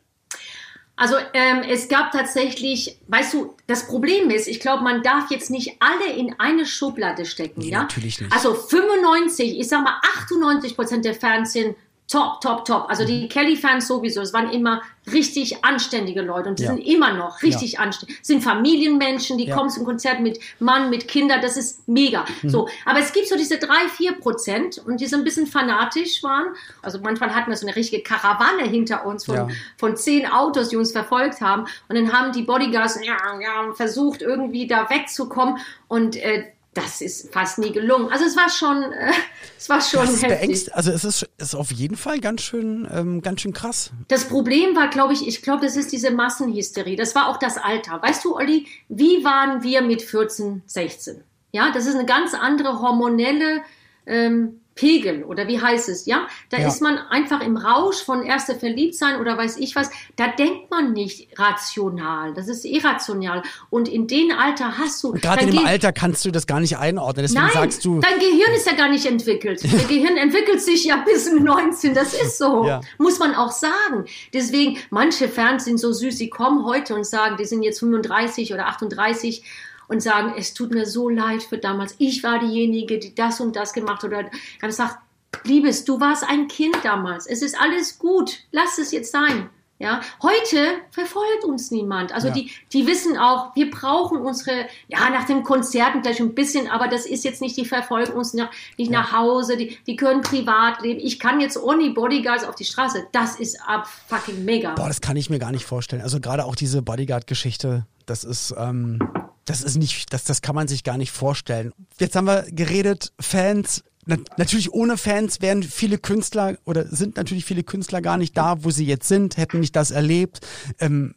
Also 0.95 1.15
ähm, 1.33 1.63
es 1.67 1.89
gab 1.89 2.11
tatsächlich, 2.11 2.99
weißt 3.07 3.33
du, 3.33 3.55
das 3.65 3.87
Problem 3.87 4.29
ist, 4.29 4.47
ich 4.47 4.59
glaube, 4.59 4.83
man 4.83 5.01
darf 5.01 5.31
jetzt 5.31 5.49
nicht 5.49 5.77
alle 5.79 6.13
in 6.13 6.35
eine 6.39 6.65
Schublade 6.65 7.25
stecken, 7.25 7.61
nee, 7.61 7.71
ja? 7.71 7.81
Natürlich 7.81 8.21
nicht. 8.21 8.31
Also 8.31 8.53
95, 8.53 9.59
ich 9.59 9.67
sag 9.67 9.83
mal 9.83 9.99
98 10.19 10.75
Prozent 10.75 11.05
der 11.05 11.15
Fernsehen 11.15 11.75
top, 12.07 12.41
top, 12.41 12.65
top. 12.65 12.89
Also 12.89 13.05
die 13.05 13.23
mhm. 13.23 13.29
Kelly-Fans 13.29 13.87
sowieso, 13.87 14.21
es 14.21 14.33
waren 14.33 14.49
immer 14.51 14.81
richtig 15.11 15.65
anständige 15.65 16.21
Leute 16.21 16.49
und 16.49 16.59
die 16.59 16.63
ja. 16.63 16.69
sind 16.69 16.79
immer 16.79 17.13
noch 17.13 17.41
richtig 17.41 17.73
ja. 17.73 17.79
anständig. 17.79 18.19
Sind 18.21 18.41
Familienmenschen, 18.41 19.37
die 19.37 19.45
ja. 19.45 19.55
kommen 19.55 19.69
zum 19.69 19.83
Konzert 19.83 20.21
mit 20.21 20.39
Mann, 20.59 20.89
mit 20.89 21.07
Kindern, 21.07 21.41
das 21.41 21.57
ist 21.57 21.87
mega. 21.87 22.25
Mhm. 22.41 22.49
So, 22.49 22.69
aber 22.85 22.99
es 22.99 23.11
gibt 23.11 23.27
so 23.27 23.35
diese 23.35 23.57
drei, 23.57 23.87
vier 23.89 24.13
Prozent 24.13 24.81
und 24.85 25.01
die 25.01 25.07
so 25.07 25.17
ein 25.17 25.23
bisschen 25.23 25.47
fanatisch 25.47 26.23
waren. 26.23 26.47
Also 26.81 26.99
manchmal 27.01 27.33
hatten 27.35 27.49
wir 27.49 27.57
so 27.57 27.67
eine 27.67 27.75
richtige 27.75 28.03
Karawane 28.03 28.63
hinter 28.63 29.05
uns 29.05 29.25
von, 29.25 29.51
von 29.77 29.97
zehn 29.97 30.25
Autos, 30.25 30.69
die 30.69 30.77
uns 30.77 30.91
verfolgt 30.91 31.41
haben 31.41 31.65
und 31.89 31.95
dann 31.95 32.13
haben 32.13 32.31
die 32.31 32.43
Bodyguards 32.43 32.99
ja, 33.03 33.17
ja, 33.41 33.73
versucht 33.73 34.21
irgendwie 34.21 34.67
da 34.67 34.89
wegzukommen 34.89 35.57
und 35.87 36.15
äh, 36.15 36.52
das 36.73 37.01
ist 37.01 37.31
fast 37.33 37.59
nie 37.59 37.71
gelungen. 37.71 38.09
Also 38.11 38.25
es 38.25 38.35
war 38.35 38.49
schon, 38.49 38.91
äh, 38.91 39.11
es 39.57 39.69
war 39.69 39.81
schon 39.81 40.05
das 40.05 40.23
heftig. 40.23 40.73
Also 40.73 40.91
es 40.91 41.03
ist, 41.03 41.29
ist 41.37 41.55
auf 41.55 41.71
jeden 41.71 41.95
Fall 41.95 42.19
ganz 42.19 42.41
schön, 42.41 42.87
ähm, 42.91 43.21
ganz 43.21 43.41
schön 43.41 43.53
krass. 43.53 43.91
Das 44.07 44.25
Problem 44.25 44.75
war, 44.75 44.89
glaube 44.89 45.13
ich, 45.13 45.27
ich 45.27 45.41
glaube, 45.41 45.65
das 45.65 45.75
ist 45.75 45.91
diese 45.91 46.11
Massenhysterie. 46.11 46.95
Das 46.95 47.15
war 47.15 47.29
auch 47.29 47.37
das 47.37 47.57
Alter. 47.57 48.01
Weißt 48.01 48.25
du, 48.25 48.35
Olli, 48.35 48.67
wie 48.89 49.23
waren 49.23 49.63
wir 49.63 49.81
mit 49.81 50.01
14, 50.01 50.63
16? 50.65 51.23
Ja, 51.51 51.71
das 51.71 51.85
ist 51.85 51.95
eine 51.95 52.05
ganz 52.05 52.33
andere 52.33 52.79
hormonelle 52.79 53.61
ähm, 54.05 54.59
Pegel 54.75 55.23
oder 55.23 55.47
wie 55.47 55.61
heißt 55.61 55.89
es, 55.89 56.05
ja? 56.05 56.27
Da 56.49 56.57
Ja. 56.57 56.67
ist 56.67 56.81
man 56.81 56.97
einfach 56.97 57.41
im 57.41 57.57
Rausch 57.57 58.03
von 58.03 58.23
erster 58.23 58.55
Verliebtsein 58.55 59.19
oder 59.19 59.37
weiß 59.37 59.57
ich 59.57 59.75
was. 59.75 59.89
Da 60.15 60.27
denkt 60.27 60.71
man 60.71 60.93
nicht 60.93 61.27
rational. 61.37 62.33
Das 62.33 62.47
ist 62.47 62.65
irrational. 62.65 63.43
Und 63.69 63.87
in 63.87 64.07
dem 64.07 64.31
Alter 64.31 64.77
hast 64.77 65.03
du. 65.03 65.11
Gerade 65.13 65.45
in 65.45 65.51
dem 65.51 65.65
Alter 65.65 65.93
kannst 65.93 66.25
du 66.25 66.31
das 66.31 66.47
gar 66.47 66.59
nicht 66.59 66.77
einordnen. 66.77 67.23
Deswegen 67.23 67.43
Nein, 67.45 67.53
sagst 67.53 67.85
du, 67.85 67.99
dein 67.99 68.19
Gehirn 68.19 68.53
ist 68.55 68.65
ja 68.65 68.73
gar 68.73 68.89
nicht 68.89 69.05
entwickelt. 69.05 69.63
Dein 69.73 69.87
Gehirn 69.87 70.17
entwickelt 70.17 70.61
sich 70.61 70.85
ja 70.85 70.97
bis 70.97 71.31
mit 71.31 71.43
19. 71.43 71.93
Das 71.93 72.13
ist 72.13 72.37
so. 72.37 72.65
Ja. 72.65 72.81
Muss 72.97 73.19
man 73.19 73.35
auch 73.35 73.51
sagen. 73.51 74.05
Deswegen, 74.33 74.77
manche 74.89 75.27
Fans 75.29 75.65
sind 75.65 75.79
so 75.79 75.91
süß, 75.91 76.17
sie 76.17 76.29
kommen 76.29 76.65
heute 76.65 76.95
und 76.95 77.05
sagen, 77.05 77.37
die 77.37 77.45
sind 77.45 77.63
jetzt 77.63 77.79
35 77.79 78.53
oder 78.53 78.67
38 78.67 79.43
und 79.87 80.01
sagen, 80.01 80.33
es 80.37 80.53
tut 80.53 80.71
mir 80.71 80.85
so 80.85 81.09
leid 81.09 81.43
für 81.43 81.57
damals. 81.57 81.95
Ich 81.97 82.23
war 82.23 82.39
diejenige, 82.39 82.99
die 82.99 83.13
das 83.15 83.39
und 83.41 83.55
das 83.55 83.73
gemacht 83.73 84.03
hat. 84.03 84.09
Oder 84.09 84.21
ich 84.21 84.57
habe 84.59 84.67
gesagt, 84.67 84.97
Liebes, 85.45 85.83
du 85.83 85.99
warst 85.99 86.23
ein 86.29 86.47
Kind 86.47 86.77
damals. 86.83 87.25
Es 87.27 87.41
ist 87.41 87.59
alles 87.59 87.97
gut. 87.99 88.39
Lass 88.51 88.77
es 88.77 88.91
jetzt 88.91 89.11
sein. 89.11 89.49
Ja, 89.79 89.99
heute 90.21 90.75
verfolgt 90.91 91.43
uns 91.43 91.69
niemand. 91.71 92.13
Also 92.13 92.27
Ja. 92.27 92.33
die, 92.35 92.51
die 92.71 92.87
wissen 92.87 93.17
auch, 93.17 93.53
wir 93.55 93.69
brauchen 93.69 94.19
unsere, 94.19 94.67
ja, 94.87 95.09
nach 95.09 95.25
den 95.25 95.43
Konzerten 95.43 96.01
gleich 96.03 96.21
ein 96.21 96.33
bisschen, 96.35 96.69
aber 96.69 96.87
das 96.87 97.05
ist 97.05 97.25
jetzt 97.25 97.41
nicht, 97.41 97.57
die 97.57 97.65
verfolgen 97.65 98.13
uns 98.13 98.33
nach, 98.33 98.49
nicht 98.77 98.91
nach 98.91 99.11
Hause, 99.11 99.57
die, 99.57 99.77
die 99.85 99.97
können 99.97 100.21
privat 100.21 100.81
leben. 100.83 101.01
Ich 101.03 101.19
kann 101.19 101.41
jetzt 101.41 101.57
ohne 101.61 101.89
Bodyguards 101.89 102.45
auf 102.45 102.55
die 102.55 102.63
Straße. 102.63 103.07
Das 103.11 103.37
ist 103.37 103.59
ab 103.67 103.87
fucking 104.07 104.45
mega. 104.45 104.75
boah, 104.75 104.87
das 104.87 105.01
kann 105.01 105.17
ich 105.17 105.29
mir 105.29 105.39
gar 105.39 105.51
nicht 105.51 105.65
vorstellen. 105.65 106.03
Also 106.03 106.21
gerade 106.21 106.45
auch 106.45 106.55
diese 106.55 106.81
Bodyguard-Geschichte, 106.81 107.85
das 108.05 108.23
ist, 108.23 108.53
ähm, 108.57 108.99
das 109.45 109.61
ist 109.61 109.77
nicht, 109.77 110.13
das, 110.13 110.23
das 110.23 110.41
kann 110.41 110.55
man 110.55 110.67
sich 110.67 110.83
gar 110.83 110.97
nicht 110.97 111.11
vorstellen. 111.11 111.71
Jetzt 111.99 112.15
haben 112.15 112.27
wir 112.27 112.45
geredet, 112.49 113.13
Fans. 113.19 113.83
Na, 114.05 114.17
natürlich 114.37 114.73
ohne 114.73 114.97
Fans 114.97 115.41
wären 115.41 115.63
viele 115.63 115.97
Künstler 115.97 116.57
oder 116.65 116.87
sind 116.87 117.15
natürlich 117.15 117.45
viele 117.45 117.63
Künstler 117.63 118.01
gar 118.01 118.17
nicht 118.17 118.35
da, 118.35 118.63
wo 118.63 118.69
sie 118.69 118.85
jetzt 118.85 119.07
sind, 119.07 119.37
hätten 119.37 119.61
nicht 119.61 119.75
das 119.75 119.91
erlebt. 119.91 120.41
Ähm, 120.79 121.15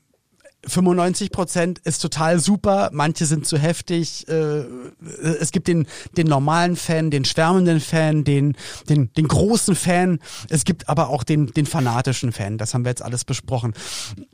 95 0.66 1.30
Prozent 1.30 1.78
ist 1.80 2.00
total 2.00 2.38
super, 2.38 2.90
manche 2.92 3.26
sind 3.26 3.46
zu 3.46 3.58
heftig. 3.58 4.26
Äh, 4.28 4.64
es 5.40 5.52
gibt 5.52 5.68
den, 5.68 5.86
den 6.16 6.26
normalen 6.26 6.76
Fan, 6.76 7.10
den 7.10 7.24
schwärmenden 7.24 7.80
Fan, 7.80 8.24
den, 8.24 8.56
den, 8.88 9.12
den 9.12 9.28
großen 9.28 9.74
Fan. 9.74 10.18
Es 10.48 10.64
gibt 10.64 10.88
aber 10.88 11.08
auch 11.08 11.24
den, 11.24 11.46
den 11.46 11.66
fanatischen 11.66 12.32
Fan. 12.32 12.58
Das 12.58 12.74
haben 12.74 12.84
wir 12.84 12.90
jetzt 12.90 13.02
alles 13.02 13.24
besprochen. 13.24 13.74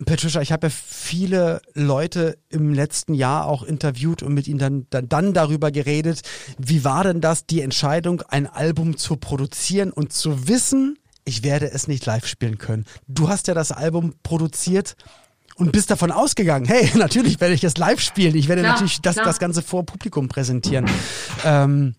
Patricia, 0.04 0.40
ich 0.40 0.52
habe 0.52 0.68
ja 0.68 0.72
viele 0.72 1.60
Leute 1.74 2.38
im 2.48 2.72
letzten 2.72 3.14
Jahr 3.14 3.46
auch 3.46 3.62
interviewt 3.62 4.22
und 4.22 4.34
mit 4.34 4.48
ihnen 4.48 4.58
dann, 4.58 4.86
dann, 4.90 5.08
dann 5.08 5.32
darüber 5.32 5.70
geredet. 5.70 6.22
Wie 6.58 6.84
war 6.84 7.04
denn 7.04 7.20
das, 7.20 7.46
die 7.46 7.60
Entscheidung, 7.60 8.22
ein 8.22 8.46
Album 8.46 8.96
zu 8.96 9.16
produzieren 9.16 9.92
und 9.92 10.12
zu 10.12 10.48
wissen, 10.48 10.98
ich 11.24 11.44
werde 11.44 11.70
es 11.70 11.86
nicht 11.86 12.04
live 12.06 12.26
spielen 12.26 12.58
können. 12.58 12.84
Du 13.06 13.28
hast 13.28 13.46
ja 13.46 13.54
das 13.54 13.70
Album 13.70 14.14
produziert 14.22 14.96
und 15.56 15.72
bist 15.72 15.90
davon 15.90 16.10
ausgegangen, 16.10 16.66
hey, 16.66 16.90
natürlich 16.98 17.40
werde 17.40 17.54
ich 17.54 17.64
es 17.64 17.76
live 17.76 18.00
spielen. 18.00 18.34
Ich 18.34 18.48
werde 18.48 18.62
Klar, 18.62 18.74
natürlich 18.74 19.00
das, 19.00 19.16
klar. 19.16 19.26
das 19.26 19.38
Ganze 19.38 19.62
vor 19.62 19.84
Publikum 19.84 20.28
präsentieren. 20.28 20.86
Ähm, 21.44 21.94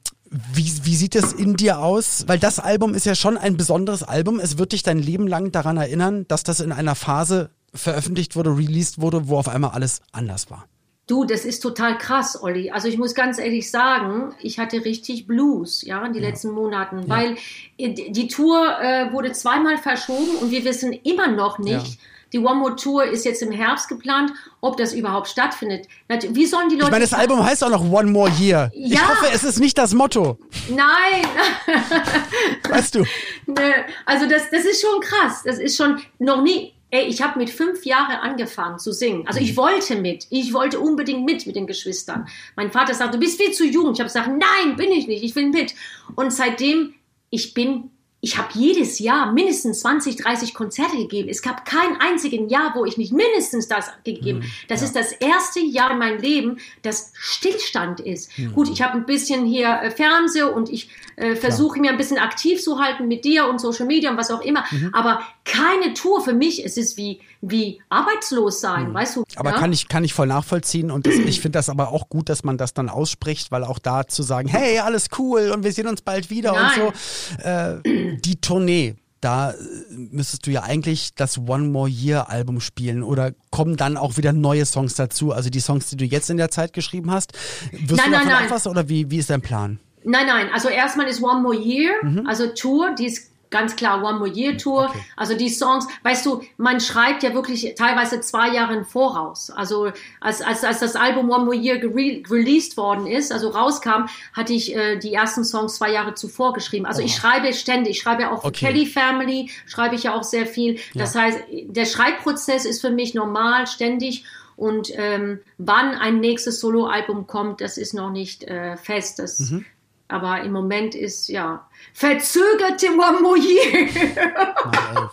wie, 0.54 0.72
wie 0.84 0.96
sieht 0.96 1.16
es 1.16 1.32
in 1.34 1.56
dir 1.56 1.80
aus? 1.80 2.24
Weil 2.28 2.40
das 2.40 2.60
Album 2.60 2.96
ist 2.96 3.06
ja 3.06 3.14
schon 3.14 3.38
ein 3.38 3.56
besonderes 3.56 4.02
Album. 4.02 4.40
Es 4.40 4.58
wird 4.58 4.72
dich 4.72 4.82
dein 4.82 4.98
Leben 4.98 5.28
lang 5.28 5.52
daran 5.52 5.78
erinnern, 5.78 6.26
dass 6.28 6.44
das 6.44 6.60
in 6.60 6.72
einer 6.72 6.96
Phase 6.96 7.52
veröffentlicht 7.74 8.36
wurde, 8.36 8.52
released 8.52 9.00
wurde, 9.00 9.28
wo 9.28 9.38
auf 9.38 9.48
einmal 9.48 9.72
alles 9.72 10.02
anders 10.12 10.50
war. 10.50 10.66
Du, 11.06 11.26
das 11.26 11.44
ist 11.44 11.60
total 11.60 11.98
krass, 11.98 12.42
Olli. 12.42 12.72
Also 12.72 12.88
ich 12.88 12.98
muss 12.98 13.14
ganz 13.14 13.38
ehrlich 13.38 13.70
sagen, 13.70 14.34
ich 14.42 14.58
hatte 14.58 14.86
richtig 14.86 15.28
Blues, 15.28 15.82
ja, 15.82 16.04
in 16.06 16.14
den 16.14 16.22
letzten 16.22 16.52
Monaten, 16.52 17.10
weil 17.10 17.36
äh, 17.78 17.90
die 17.90 18.28
Tour 18.30 18.80
äh, 18.82 19.12
wurde 19.12 19.34
zweimal 19.34 19.78
verschoben 19.78 20.38
und 20.40 20.50
wir 20.50 20.64
wissen 20.64 20.94
immer 20.94 21.28
noch 21.28 21.60
nicht. 21.60 21.88
Ja. 21.88 21.98
Die 22.34 22.40
One 22.40 22.56
More 22.56 22.76
Tour 22.76 23.04
ist 23.06 23.24
jetzt 23.26 23.42
im 23.44 23.52
Herbst 23.52 23.88
geplant, 23.88 24.34
ob 24.60 24.76
das 24.78 24.92
überhaupt 24.94 25.28
stattfindet. 25.28 25.88
Wie 26.30 26.46
sollen 26.48 26.68
die 26.70 26.76
Leute? 26.76 26.88
Ich 26.88 26.92
meine, 26.92 27.06
das 27.06 27.14
Album 27.14 27.44
heißt 27.44 27.64
auch 27.64 27.70
noch 27.70 27.84
One 27.92 28.10
More 28.12 28.32
Year. 28.40 28.72
Ich 28.74 28.94
Ja. 28.94 29.08
hoffe, 29.08 29.28
es 29.34 29.44
ist 29.44 29.60
nicht 29.60 29.78
das 29.78 29.94
Motto. 29.94 30.38
Nein, 30.70 31.24
Weißt 32.70 32.96
du? 32.96 33.06
Nö, 33.46 33.72
also 34.06 34.28
das, 34.28 34.50
das 34.50 34.66
ist 34.66 34.82
schon 34.82 35.00
krass. 35.02 35.44
Das 35.46 35.60
ist 35.60 35.78
schon 35.78 36.02
noch 36.20 36.42
nie. 36.42 36.74
Ey, 36.90 37.06
ich 37.08 37.22
habe 37.24 37.40
mit 37.40 37.50
fünf 37.50 37.86
Jahren 37.86 38.16
angefangen 38.18 38.78
zu 38.78 38.92
singen. 38.92 39.26
Also 39.28 39.40
ich 39.40 39.58
wollte 39.58 39.96
mit. 39.96 40.28
Ich 40.30 40.54
wollte 40.54 40.80
unbedingt 40.80 41.26
mit 41.26 41.48
mit 41.48 41.56
den 41.56 41.66
Geschwistern. 41.66 42.28
Mein 42.56 42.72
Vater 42.72 42.94
sagt, 42.94 43.16
du 43.16 43.20
bist 43.20 43.40
viel 43.42 43.52
zu 43.52 43.66
jung. 43.66 43.94
Ich 43.94 44.00
habe 44.00 44.08
gesagt, 44.10 44.28
nein, 44.28 44.76
bin 44.76 44.92
ich 44.92 45.08
nicht. 45.08 45.24
Ich 45.24 45.36
will 45.36 45.50
mit. 45.50 45.74
Und 46.16 46.32
seitdem, 46.32 46.94
ich 47.32 47.56
bin, 47.56 47.90
ich 48.24 48.38
habe 48.38 48.48
jedes 48.54 49.00
Jahr 49.00 49.34
mindestens 49.34 49.82
20, 49.82 50.16
30 50.16 50.54
Konzerte 50.54 50.96
gegeben. 50.96 51.28
Es 51.28 51.42
gab 51.42 51.66
kein 51.66 52.00
einzigen 52.00 52.48
Jahr, 52.48 52.72
wo 52.74 52.86
ich 52.86 52.98
nicht 52.98 53.12
mindestens 53.12 53.68
das 53.68 53.92
gegeben. 54.06 54.50
Das 54.70 54.82
ist 54.82 54.96
das 54.96 55.12
erste 55.12 55.60
Jahr 55.60 55.92
in 55.92 55.98
meinem 55.98 56.22
Leben, 56.22 56.58
das 56.84 57.12
Stillstand 57.16 58.00
ist. 58.00 58.32
Gut, 58.54 58.70
ich 58.70 58.82
habe 58.82 58.94
ein 58.94 59.06
bisschen 59.06 59.46
hier 59.46 59.68
äh, 59.68 59.92
Fernseh 59.92 60.44
und 60.44 60.70
ich 60.70 60.90
äh, 61.18 61.36
versuche 61.36 61.82
mir 61.82 61.92
ein 61.92 61.98
bisschen 61.98 62.18
aktiv 62.18 62.62
zu 62.62 62.80
halten 62.80 63.10
mit 63.10 63.26
dir 63.26 63.46
und 63.50 63.60
Social 63.60 63.86
Media 63.86 64.10
und 64.10 64.16
was 64.16 64.32
auch 64.32 64.42
immer. 64.42 64.64
Aber 64.94 65.22
keine 65.46 65.94
Tour 65.94 66.24
für 66.24 66.34
mich. 66.34 66.64
Es 66.66 66.78
ist 66.78 66.98
wie 66.98 67.20
wie 67.42 67.82
arbeitslos 67.90 68.62
sein, 68.62 68.94
weißt 68.94 69.18
du? 69.18 69.24
Aber 69.36 69.52
ja? 69.52 69.58
kann 69.58 69.74
ich, 69.74 69.90
kann 69.90 70.06
ich 70.06 70.14
voll 70.14 70.28
nachvollziehen 70.28 70.90
und 70.92 71.06
das, 71.06 71.16
ich 71.16 71.42
finde 71.42 71.60
das 71.60 71.68
aber 71.68 71.90
auch 71.90 72.08
gut, 72.08 72.30
dass 72.30 72.44
man 72.46 72.58
das 72.58 72.74
dann 72.74 72.88
ausspricht, 72.90 73.52
weil 73.52 73.66
auch 73.66 73.80
da 73.80 74.08
zu 74.08 74.24
sagen, 74.24 74.48
hey, 74.48 74.80
alles 74.80 75.08
cool 75.20 75.52
und 75.54 75.64
wir 75.66 75.74
sehen 75.74 75.88
uns 75.88 76.02
bald 76.02 76.30
wieder 76.30 76.54
Nein. 76.54 76.82
und 76.82 76.96
so. 76.96 77.44
Äh, 77.44 77.82
die 78.20 78.40
Tournee, 78.40 78.96
da 79.20 79.52
äh, 79.52 79.56
müsstest 79.90 80.48
du 80.48 80.52
ja 80.52 80.64
eigentlich 80.64 81.16
das 81.16 81.38
One 81.38 81.68
More 81.68 81.90
Year 81.90 82.30
Album 82.30 82.62
spielen 82.62 83.04
oder 83.04 83.34
kommen 83.52 83.76
dann 83.76 83.98
auch 83.98 84.16
wieder 84.16 84.32
neue 84.32 84.66
Songs 84.66 84.96
dazu? 84.96 85.34
Also 85.34 85.50
die 85.50 85.60
Songs, 85.60 85.88
die 85.90 85.98
du 85.98 86.06
jetzt 86.06 86.30
in 86.30 86.38
der 86.38 86.50
Zeit 86.50 86.72
geschrieben 86.72 87.12
hast, 87.12 87.34
wirst 87.72 87.90
Nein, 87.90 87.90
du 87.90 87.96
nein, 87.96 88.12
davon 88.12 88.28
nein. 88.28 88.52
was 88.52 88.68
oder 88.68 88.88
wie, 88.88 89.12
wie 89.12 89.18
ist 89.18 89.30
dein 89.30 89.42
Plan? 89.42 89.80
Nein, 90.06 90.28
nein. 90.28 90.48
Also 90.54 90.70
erstmal 90.70 91.08
ist 91.08 91.22
One 91.22 91.42
More 91.42 91.56
Year, 91.56 91.92
Mhm. 92.04 92.26
also 92.28 92.48
Tour, 92.48 92.96
die 92.98 93.08
ist 93.08 93.33
ganz 93.54 93.76
klar 93.76 94.04
One 94.04 94.18
More 94.20 94.30
Year 94.30 94.58
Tour. 94.58 94.90
Okay. 94.90 95.00
Also 95.16 95.36
die 95.36 95.50
Songs, 95.50 95.88
weißt 96.02 96.26
du, 96.26 96.42
man 96.58 96.82
schreibt 96.82 97.22
ja 97.24 97.34
wirklich 97.34 97.76
teilweise 97.78 98.20
zwei 98.20 98.50
Jahre 98.50 98.74
im 98.74 98.84
Voraus. 98.84 99.52
Also 99.52 99.92
als, 100.20 100.42
als, 100.42 100.64
als 100.64 100.80
das 100.80 100.96
Album 100.96 101.30
One 101.30 101.46
More 101.46 101.56
Year 101.56 101.78
gere 101.78 102.24
released 102.30 102.76
worden 102.76 103.06
ist, 103.08 103.32
also 103.32 103.50
rauskam, 103.50 104.08
hatte 104.34 104.54
ich 104.54 104.76
äh, 104.76 104.98
die 104.98 105.14
ersten 105.14 105.44
Songs 105.46 105.76
zwei 105.76 105.92
Jahre 105.92 106.16
zuvor 106.16 106.54
geschrieben. 106.54 106.86
Also 106.88 107.02
ich 107.02 107.16
schreibe 107.16 107.54
ständig, 107.54 107.98
ich 107.98 108.02
schreibe 108.02 108.24
ja 108.24 108.32
auch 108.32 108.42
für 108.42 108.48
Okay. 108.48 108.68
Kelly 108.68 108.86
Family, 108.88 109.50
schreibe 109.68 109.96
ich 109.96 110.04
ja 110.04 110.16
auch 110.16 110.24
sehr 110.24 110.48
viel. 110.48 110.80
Das 110.96 111.16
heißt, 111.16 111.40
der 111.68 111.86
Schreibprozess 111.86 112.66
ist 112.66 112.82
für 112.82 112.90
mich 112.92 113.14
normal, 113.14 113.68
ständig. 113.68 114.26
Und 114.56 114.90
ähm, 114.96 115.40
wann 115.58 115.96
ein 115.96 116.20
nächstes 116.20 116.60
Soloalbum 116.60 117.26
kommt, 117.28 117.62
das 117.62 117.78
ist 117.78 117.94
noch 117.94 118.12
nicht 118.12 118.44
äh, 118.44 118.78
fest. 118.78 119.20
Das, 119.20 119.40
Mhm. 119.40 119.66
Aber 120.08 120.42
im 120.42 120.52
Moment 120.52 120.96
ist 120.96 121.28
ja 121.30 121.68
verzögerte 121.94 122.88
Year. 122.88 123.90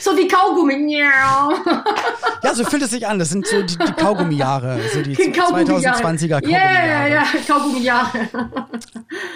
so 0.00 0.16
wie 0.16 0.28
Kaugummi. 0.28 0.98
Ja, 0.98 2.54
so 2.54 2.64
fühlt 2.64 2.82
es 2.82 2.90
sich 2.90 3.06
an. 3.06 3.18
Das 3.18 3.30
sind 3.30 3.46
so 3.46 3.62
die, 3.62 3.76
die 3.76 3.92
Kaugummi-Jahre, 3.92 4.80
so 4.94 5.02
die 5.02 5.14
Kaugummi-Jahre. 5.14 6.02
2020er 6.02 6.28
Ja, 6.28 6.40
Kaugummi-Jahre. 6.40 6.88
ja, 6.88 7.06
ja, 7.06 7.24
Kaugummi-Jahre. 7.46 8.28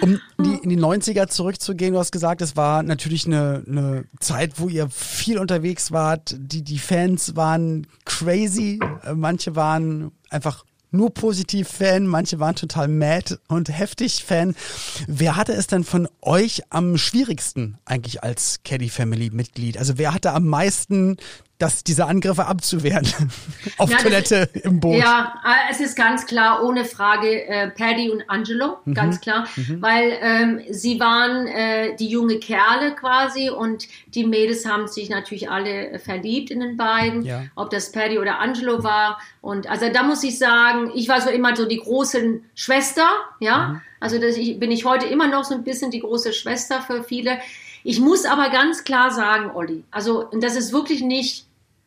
Um 0.01 0.19
in 0.37 0.43
die, 0.43 0.63
in 0.63 0.69
die 0.69 0.77
90er 0.79 1.27
zurückzugehen, 1.27 1.93
du 1.93 1.99
hast 1.99 2.11
gesagt, 2.11 2.41
es 2.41 2.55
war 2.55 2.83
natürlich 2.83 3.25
eine, 3.25 3.63
eine 3.67 4.05
Zeit, 4.19 4.59
wo 4.59 4.67
ihr 4.67 4.89
viel 4.89 5.39
unterwegs 5.39 5.91
wart. 5.91 6.35
Die, 6.37 6.63
die 6.63 6.77
Fans 6.77 7.35
waren 7.35 7.87
crazy. 8.05 8.79
Äh, 9.03 9.13
Manche 9.13 9.55
waren 9.55 10.11
einfach 10.29 10.63
nur 10.95 11.13
positiv 11.13 11.67
Fan, 11.67 12.07
manche 12.07 12.39
waren 12.39 12.55
total 12.55 12.87
mad 12.87 13.37
und 13.47 13.69
heftig 13.69 14.23
Fan. 14.23 14.55
Wer 15.07 15.35
hatte 15.35 15.53
es 15.53 15.67
denn 15.67 15.83
von 15.83 16.07
euch 16.21 16.63
am 16.69 16.97
schwierigsten 16.97 17.77
eigentlich 17.85 18.23
als 18.23 18.61
Caddy 18.63 18.89
Family 18.89 19.29
Mitglied? 19.29 19.77
Also 19.77 19.97
wer 19.97 20.13
hatte 20.13 20.31
am 20.33 20.47
meisten 20.47 21.17
das, 21.57 21.83
diese 21.83 22.05
Angriffe 22.05 22.45
abzuwehren 22.47 23.07
auf 23.77 23.89
Ja, 23.89 23.97
Toilette 23.97 24.49
im 24.63 24.79
Boot? 24.79 24.97
Ja, 24.97 25.41
äh, 25.45 25.71
es 25.71 25.79
ist 25.79 25.95
ganz 25.95 26.25
klar, 26.25 26.63
ohne 26.63 26.83
Frage, 26.85 27.47
äh, 27.47 27.69
Paddy 27.69 28.09
und 28.11 28.29
Angelo, 28.29 28.77
Mhm. 28.85 28.93
ganz 28.93 29.21
klar, 29.21 29.47
weil 29.79 30.17
ähm, 30.21 30.61
sie 30.69 30.99
waren 30.99 31.47
äh, 31.47 31.95
die 31.95 32.07
junge 32.07 32.39
Kerle 32.39 32.93
quasi 32.95 33.49
und 33.49 33.87
die 34.07 34.25
Mädels 34.25 34.65
haben 34.65 34.87
sich 34.87 35.09
natürlich 35.09 35.49
alle 35.49 35.91
äh, 35.91 35.99
verliebt 35.99 36.51
in 36.51 36.59
den 36.59 36.75
beiden, 36.77 37.23
Ja. 37.23 37.43
ob 37.55 37.69
das 37.69 37.91
Paddy 37.91 38.19
oder 38.19 38.39
Angelo 38.39 38.83
war. 38.83 39.19
Und 39.41 39.67
also 39.69 39.87
da 39.89 40.03
muss 40.03 40.23
ich 40.23 40.37
sagen, 40.37 40.91
ich 40.93 41.07
war 41.07 41.21
so 41.21 41.29
immer 41.29 41.55
so 41.55 41.65
die 41.65 41.77
große 41.79 42.41
Schwester, 42.53 43.07
ja. 43.39 43.67
Mhm. 43.69 43.81
Also 44.01 44.19
das, 44.19 44.35
ich, 44.37 44.59
bin 44.59 44.71
ich 44.71 44.85
heute 44.85 45.05
immer 45.07 45.27
noch 45.27 45.45
so 45.45 45.55
ein 45.55 45.63
bisschen 45.63 45.89
die 45.89 45.99
große 46.01 46.33
Schwester 46.33 46.81
für 46.81 47.03
viele. 47.03 47.39
Ich 47.85 48.01
muss 48.01 48.25
aber 48.25 48.49
ganz 48.49 48.83
klar 48.83 49.11
sagen, 49.11 49.51
Olli, 49.55 49.85
also 49.91 50.27
und 50.29 50.43
das 50.43 50.57
ist 50.57 50.73
wirklich 50.73 51.01
nicht 51.01 51.45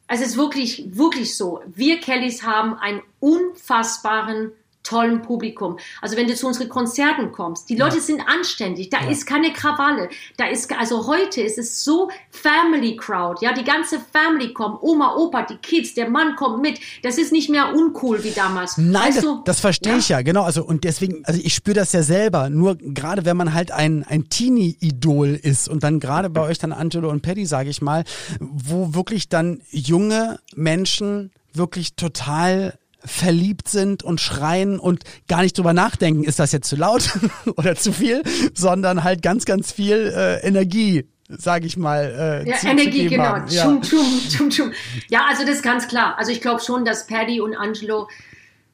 es 0.09 0.23
ist 0.23 0.39
wirklich, 0.39 0.85
wirklich 0.97 1.37
so. 1.37 1.61
Wir 1.67 2.01
Kellys 2.01 2.43
haben 2.43 2.75
einen 2.79 3.03
unfassbaren, 3.21 4.53
tollen 4.89 5.21
Publikum. 5.23 5.79
Also 6.01 6.17
wenn 6.17 6.27
du 6.27 6.35
zu 6.35 6.47
unseren 6.47 6.69
Konzerten 6.69 7.31
kommst, 7.31 7.69
die 7.69 7.77
Leute 7.77 7.97
ja. 7.97 8.03
sind 8.03 8.23
anständig, 8.27 8.89
da 8.89 9.03
ja. 9.03 9.11
ist 9.11 9.27
keine 9.27 9.53
Krawalle, 9.53 10.09
da 10.37 10.47
ist, 10.47 10.73
also 10.79 11.07
heute 11.07 11.43
ist 11.43 11.59
es 11.59 11.85
so 11.85 12.09
Family 12.31 12.97
Crowd, 12.97 13.45
ja, 13.45 13.53
die 13.53 13.65
ganze 13.65 14.01
Family 14.01 14.55
kommt, 14.55 14.83
Oma, 14.83 15.15
Opa, 15.17 15.43
die 15.43 15.57
Kids, 15.57 15.95
der 15.95 16.09
Mann 16.09 16.37
kommt 16.37 16.63
mit, 16.63 16.81
das 17.03 17.19
ist 17.19 17.33
nicht 17.33 17.51
mehr 17.51 17.75
uncool 17.75 18.25
wie 18.25 18.31
damals. 18.31 18.79
Nein, 18.79 19.09
weißt 19.09 19.19
das, 19.19 19.25
du? 19.25 19.43
das 19.45 19.61
verstehe 19.61 19.93
ja? 19.93 19.99
ich 19.99 20.09
ja, 20.09 20.23
genau, 20.23 20.45
also 20.45 20.65
und 20.65 20.85
deswegen, 20.85 21.23
also 21.25 21.39
ich 21.43 21.55
spüre 21.55 21.75
das 21.75 21.93
ja 21.93 22.03
selber, 22.03 22.49
nur 22.49 22.77
gerade 22.77 23.27
wenn 23.27 23.37
man 23.37 23.53
halt 23.53 23.71
ein, 23.71 24.05
ein 24.05 24.31
Teenie-Idol 24.31 25.39
ist 25.43 25.69
und 25.69 25.83
dann 25.83 26.01
gerade 26.01 26.31
bei 26.31 26.41
euch 26.41 26.59
dann 26.59 26.73
Angelo 26.73 27.11
und 27.11 27.21
Paddy, 27.21 27.45
sage 27.45 27.69
ich 27.69 27.83
mal, 27.83 28.05
wo 28.41 28.95
wirklich 28.95 29.29
dann 29.29 29.61
junge 29.71 30.39
Menschen 30.55 31.31
wirklich 31.53 31.95
total 31.95 32.79
verliebt 33.05 33.69
sind 33.69 34.03
und 34.03 34.21
schreien 34.21 34.79
und 34.79 35.05
gar 35.29 35.43
nicht 35.43 35.57
drüber 35.57 35.73
nachdenken, 35.73 36.25
ist 36.25 36.39
das 36.39 36.53
jetzt 36.53 36.69
zu 36.69 36.77
laut 36.77 37.11
oder 37.57 37.77
zu 37.77 37.93
viel, 37.93 38.23
sondern 38.55 39.05
halt 39.05 39.23
ganz, 39.23 39.45
ganz 39.45 39.73
viel 39.73 40.13
äh, 40.15 40.47
Energie 40.47 41.07
sage 41.29 41.67
ich 41.67 41.77
mal. 41.77 42.43
Äh, 42.47 42.49
ja, 42.49 42.57
zu, 42.57 42.69
Energie, 42.69 43.05
zu 43.05 43.11
genau. 43.11 43.37
Ja. 43.37 43.47
Tschum, 43.47 43.83
tschum, 43.83 44.21
tschum, 44.29 44.51
tschum. 44.51 44.73
ja, 45.09 45.27
also 45.29 45.45
das 45.45 45.57
ist 45.57 45.63
ganz 45.63 45.87
klar. 45.87 46.17
Also 46.19 46.33
ich 46.33 46.41
glaube 46.41 46.63
schon, 46.63 46.87
dass 46.87 47.07
Paddy 47.07 47.41
und 47.43 47.55
Angelo 47.55 48.09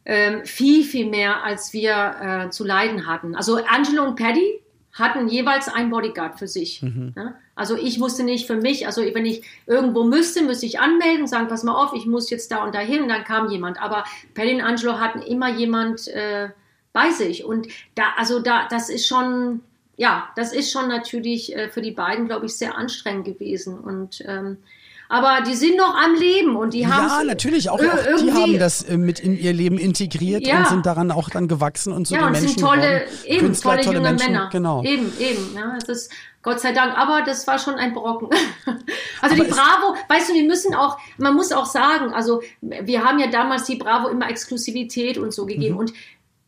ähm, 0.05 0.45
viel, 0.45 0.85
viel 0.85 1.11
mehr 1.11 1.43
als 1.43 1.73
wir 1.73 2.47
äh, 2.47 2.51
zu 2.51 2.65
leiden 2.65 3.07
hatten. 3.07 3.35
Also 3.35 3.59
Angelo 3.65 4.05
und 4.05 4.17
Paddy 4.17 4.61
hatten 4.95 5.29
jeweils 5.29 5.69
ein 5.69 5.91
Bodyguard 5.91 6.39
für 6.39 6.47
sich. 6.47 6.81
Mhm. 6.81 7.13
Ja? 7.17 7.35
Also 7.57 7.77
ich 7.77 8.01
wusste 8.01 8.23
nicht 8.23 8.47
für 8.47 8.57
mich, 8.57 8.87
also 8.87 9.03
wenn 9.03 9.27
ich 9.27 9.43
irgendwo 9.67 10.05
müsste, 10.05 10.43
müsste 10.43 10.67
ich 10.67 10.81
anmelden 10.81 11.27
sagen, 11.27 11.49
pass 11.49 11.65
mal 11.65 11.75
auf, 11.75 11.93
ich 11.95 12.07
muss 12.07 12.31
jetzt 12.31 12.51
da 12.51 12.65
und 12.65 12.75
dahin 12.75 13.03
und 13.03 13.09
dann 13.09 13.25
kam 13.25 13.51
jemand. 13.51 13.83
Aber 13.83 14.05
Paddy 14.35 14.55
und 14.55 14.61
Angelo 14.61 14.99
hatten 15.01 15.21
immer 15.21 15.51
jemand 15.51 16.09
äh, 16.09 16.49
bei 16.93 17.11
sich 17.11 17.45
und 17.45 17.67
da, 17.97 18.15
also 18.17 18.41
da, 18.41 18.69
das 18.69 18.89
ist 18.89 19.07
schon, 19.07 19.61
ja, 19.97 20.31
das 20.37 20.53
ist 20.53 20.71
schon 20.71 20.89
natürlich 20.89 21.55
äh, 21.55 21.69
für 21.69 21.83
die 21.83 21.91
beiden, 21.91 22.27
glaube 22.27 22.47
ich, 22.47 22.57
sehr 22.57 22.79
anstrengend 22.79 23.25
gewesen 23.25 23.79
und 23.79 24.23
ähm, 24.27 24.59
aber 25.09 25.43
die 25.47 25.55
sind 25.55 25.77
noch 25.77 25.95
am 25.95 26.15
Leben 26.15 26.57
und 26.57 26.75
die 26.75 26.87
haben 26.87 27.09
ja 27.09 27.25
natürlich 27.25 27.71
auch, 27.71 27.79
auch 27.79 28.21
die 28.23 28.33
haben 28.33 28.59
das 28.59 28.83
äh, 28.83 28.97
mit 28.97 29.21
in 29.21 29.39
ihr 29.39 29.53
Leben 29.53 29.79
integriert 29.79 30.47
ja. 30.47 30.61
und 30.61 30.69
sind 30.69 30.87
daran 30.87 31.11
auch 31.11 31.31
dann 31.31 31.49
gewachsen 31.49 31.93
und 31.93 32.07
so 32.07 32.15
ja, 32.15 32.27
die 32.27 32.33
Menschen 32.33 32.49
sind 32.49 32.61
tolle, 32.61 33.07
eben 33.25 33.41
Künstler, 33.41 33.73
tolle, 33.73 33.85
tolle 33.85 33.97
junge 33.97 34.09
Menschen, 34.09 34.33
Männer, 34.33 34.49
genau. 34.51 34.83
eben, 34.83 35.13
eben, 35.19 35.55
ja, 35.55 35.79
das 35.87 35.89
ist 35.89 36.13
Gott 36.43 36.61
sei 36.61 36.73
Dank, 36.73 36.97
aber 36.97 37.23
das 37.23 37.47
war 37.47 37.59
schon 37.59 37.75
ein 37.75 37.95
Brocken. 37.95 38.29
Also 39.21 39.37
aber 39.37 39.45
die 39.45 39.51
Bravo, 39.51 39.97
weißt 40.09 40.29
du, 40.29 40.35
wir 40.35 40.45
müssen 40.45 40.75
auch, 40.75 40.99
man 41.17 41.35
muss 41.35 41.51
auch 41.51 41.65
sagen, 41.65 42.13
also 42.13 42.43
wir 42.61 43.03
haben 43.03 43.19
ja 43.19 43.29
damals 43.29 43.65
die 43.65 43.77
Bravo 43.77 44.09
immer 44.09 44.29
Exklusivität 44.29 45.17
und 45.17 45.33
so 45.33 45.47
gegeben 45.47 45.77
mhm. 45.77 45.81
und 45.81 45.93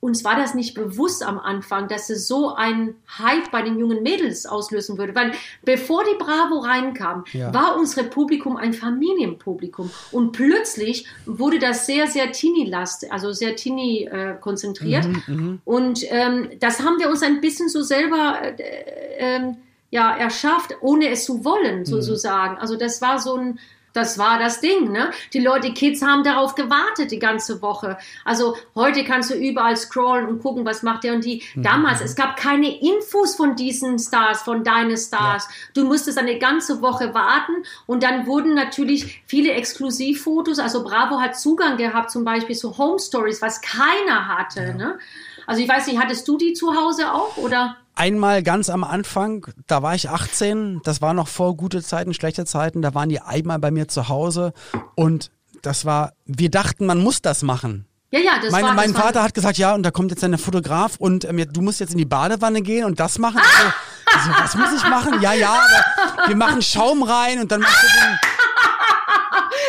uns 0.07 0.23
war 0.25 0.37
das 0.37 0.55
nicht 0.55 0.75
bewusst 0.75 1.27
am 1.27 1.39
Anfang, 1.41 1.89
dass 1.89 2.11
es 2.11 2.29
so 2.29 2.55
ein 2.55 2.95
Hype 3.19 3.51
bei 3.51 3.63
den 3.63 3.77
jungen 3.77 4.05
Mädels 4.05 4.47
auslösen 4.47 4.99
würde. 4.99 5.17
Weil 5.17 5.33
bevor 5.65 6.05
die 6.05 6.17
Bravo 6.17 6.61
reinkam, 6.61 7.25
ja. 7.33 7.53
war 7.53 7.77
unser 7.77 8.05
Publikum 8.05 8.57
ein 8.57 8.73
Familienpublikum. 8.73 9.91
Und 10.13 10.31
plötzlich 10.31 11.07
wurde 11.27 11.59
das 11.59 11.87
sehr, 11.87 12.07
sehr 12.07 12.31
Teenie-last, 12.31 13.11
also 13.11 13.33
sehr 13.33 13.57
Teenie 13.57 14.05
äh, 14.05 14.37
konzentriert. 14.41 15.07
Mhm, 15.07 15.23
mhm, 15.27 15.61
und 15.65 16.05
ähm, 16.09 16.51
das 16.61 16.81
haben 16.81 17.01
wir 17.01 17.11
uns 17.11 17.23
ein 17.25 17.41
bisschen 17.41 17.69
so 17.69 17.83
selber 17.83 18.39
äh, 18.43 19.39
äh, 19.39 19.55
ja, 19.91 20.17
erschafft, 20.17 20.77
ohne 20.83 21.09
es 21.09 21.25
zu 21.25 21.45
wollen, 21.45 21.81
mhm. 21.81 21.85
sozusagen. 21.87 22.59
Also 22.59 22.77
das 22.77 23.03
war 23.03 23.19
so 23.19 23.35
ein 23.35 23.59
das 23.97 24.19
war 24.19 24.39
das 24.39 24.61
Ding, 24.61 24.93
ne? 24.93 25.11
Die 25.33 25.41
Leute, 25.41 25.69
die 25.69 25.75
Kids 25.75 26.03
haben 26.03 26.23
darauf 26.23 26.55
gewartet 26.55 27.11
die 27.11 27.19
ganze 27.19 27.63
Woche. 27.63 27.97
Also 28.25 28.57
heute 28.75 29.05
kannst 29.05 29.31
du 29.31 29.35
überall 29.35 29.77
scrollen 29.77 30.27
und 30.27 30.43
gucken, 30.43 30.65
was 30.67 30.83
macht 30.83 31.05
der 31.05 31.15
und 31.15 31.25
die. 31.25 31.43
Mhm. 31.55 31.63
Damals, 31.63 32.01
es 32.01 32.15
gab 32.15 32.37
keine 32.37 32.81
Infos 32.81 33.37
von 33.37 33.57
diesen 33.57 33.99
Stars, 33.99 34.43
von 34.43 34.65
deinen 34.65 34.97
Stars. 34.97 35.45
Ja. 35.45 35.51
Du 35.75 35.85
musstest 35.87 36.19
eine 36.19 36.39
ganze 36.39 36.83
Woche 36.83 37.15
warten 37.15 37.65
und 37.87 38.03
dann 38.03 38.27
wurden 38.27 38.55
natürlich 38.55 39.23
viele 39.27 39.53
Exklusivfotos. 39.53 40.59
Also 40.59 40.85
Bravo 40.85 41.21
hat 41.21 41.39
Zugang 41.39 41.77
gehabt, 41.77 42.11
zum 42.11 42.25
Beispiel 42.25 42.57
zu 42.57 42.77
Home 42.77 42.99
Stories, 42.99 43.41
was 43.41 43.61
keiner 43.61 44.29
hatte, 44.29 44.63
ja. 44.63 44.75
ne? 44.75 44.99
Also 45.47 45.63
ich 45.63 45.69
weiß 45.69 45.87
nicht, 45.87 45.99
hattest 45.99 46.27
du 46.27 46.37
die 46.37 46.55
zu 46.55 46.75
Hause 46.75 47.13
auch 47.13 47.37
oder? 47.37 47.77
Einmal 47.97 48.43
ganz 48.43 48.69
am 48.69 48.85
Anfang, 48.85 49.47
da 49.67 49.83
war 49.83 49.95
ich 49.95 50.11
18, 50.11 50.83
das 50.85 51.01
war 51.01 51.15
noch 51.15 51.29
vor 51.29 51.57
gute 51.57 51.83
Zeiten, 51.83 52.13
schlechte 52.13 52.45
Zeiten, 52.45 52.83
da 52.83 52.95
waren 52.95 53.09
die 53.09 53.21
einmal 53.21 53.59
bei 53.59 53.71
mir 53.71 53.89
zu 53.89 54.09
Hause 54.09 54.53
und 54.95 55.31
das 55.63 55.87
war, 55.87 56.13
wir 56.27 56.51
dachten, 56.51 56.85
man 56.85 57.03
muss 57.03 57.23
das 57.23 57.43
machen. 57.43 57.87
Ja, 58.11 58.21
ja, 58.21 58.33
das 58.41 58.53
Meine, 58.53 58.69
war, 58.69 58.75
mein 58.75 58.93
das 58.93 59.03
Vater 59.03 59.15
war, 59.17 59.25
hat 59.25 59.35
gesagt, 59.35 59.57
ja, 59.57 59.75
und 59.75 59.83
da 59.83 59.91
kommt 59.91 60.11
jetzt 60.11 60.23
ein 60.23 60.37
Fotograf 60.37 60.97
und 60.99 61.25
ähm, 61.25 61.45
du 61.51 61.63
musst 61.63 61.81
jetzt 61.81 61.93
in 61.93 61.99
die 61.99 62.05
Badewanne 62.05 62.61
gehen 62.61 62.85
und 62.85 63.01
das 63.01 63.19
machen. 63.19 63.41
Also, 63.41 63.73
also, 64.15 64.31
was 64.45 64.55
muss 64.57 64.81
ich 64.81 64.89
machen? 64.89 65.23
Ja, 65.23 65.33
ja, 65.33 65.55
aber 65.55 66.29
wir 66.29 66.37
machen 66.37 66.61
Schaum 66.61 67.03
rein 67.03 67.41
und 67.41 67.51
dann 67.51 67.63
machst 67.63 67.83
du 67.83 67.87
den 67.87 68.19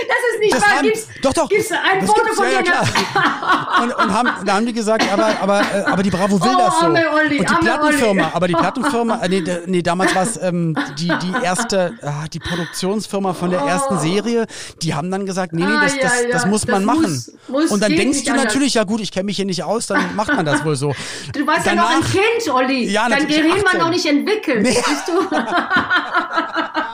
das 0.08 0.18
ist 0.34 0.40
nicht 0.40 0.54
das 0.54 0.62
wahr. 0.62 0.82
Gibt's, 0.82 1.08
doch, 1.22 1.34
doch. 1.34 1.50
Gibt's 1.50 1.72
ein 1.72 2.06
Foto 2.06 2.34
von 2.34 2.46
ja, 2.52 2.62
dir? 2.62 2.72
Ja, 2.72 3.84
und, 3.84 3.94
und 3.94 4.14
haben, 4.14 4.30
da 4.46 4.54
haben 4.56 4.66
die 4.66 4.74
gesagt, 4.74 5.06
aber, 5.12 5.40
aber, 5.42 5.62
äh, 5.62 5.84
aber 5.86 6.04
die 6.04 6.10
Bravo 6.10 6.42
will 6.42 6.52
oh, 6.54 6.58
das 6.58 6.80
so. 6.80 6.86
Olli, 6.88 7.40
und 7.40 7.50
die 7.50 7.56
Plattenfirma, 7.56 8.24
Olli. 8.24 8.32
aber 8.34 8.48
die 8.48 8.54
Plattenfirma, 8.54 9.22
äh, 9.24 9.30
nee, 9.30 9.44
nee 9.66 9.82
damals 9.82 10.16
war 10.16 10.24
es 10.24 10.42
ähm, 10.42 10.78
die, 10.98 11.08
die 11.08 11.34
erste, 11.44 11.94
äh, 12.02 12.30
die 12.32 12.40
Produktionsfirma 12.40 13.34
von 13.34 13.50
der 13.50 13.62
ersten 13.62 13.96
oh. 13.96 14.00
Serie, 14.00 14.48
die 14.82 14.94
haben 14.94 15.12
dann 15.12 15.26
gesagt, 15.26 15.54
nee, 15.54 15.66
nee, 15.66 15.74
das, 15.82 15.98
das, 15.98 16.12
das, 16.24 16.32
das 16.32 16.46
muss 16.46 16.68
man 16.68 16.86
das 16.86 16.96
machen. 16.96 17.12
Muss, 17.14 17.32
muss 17.48 17.72
und 17.72 17.82
dann 17.82 17.96
denkst 17.96 18.24
du 18.24 18.34
natürlich, 18.34 18.76
ja 18.76 18.84
gut, 18.84 19.02
ich 19.02 19.12
kenne 19.12 19.26
mich 19.26 19.38
hier 19.38 19.46
nicht 19.46 19.64
aus, 19.64 19.88
dann 19.88 20.16
macht 20.16 20.34
man 20.34 20.46
das 20.46 20.64
wohl 20.64 20.76
so. 20.76 20.94
Du 21.34 21.46
warst 21.48 21.66
Danach, 21.66 21.92
ja 21.92 21.98
noch 22.00 22.06
ein 22.06 22.12
Kind, 22.12 22.54
Olli. 22.54 22.90
Ja, 22.90 23.10
Dein 23.10 23.28
Gehirn 23.28 23.64
war 23.64 23.78
noch 23.78 23.90
nicht 23.90 24.06
entwickelt, 24.06 24.64
nee. 24.64 24.72
siehst 24.72 25.08
du? 25.08 25.14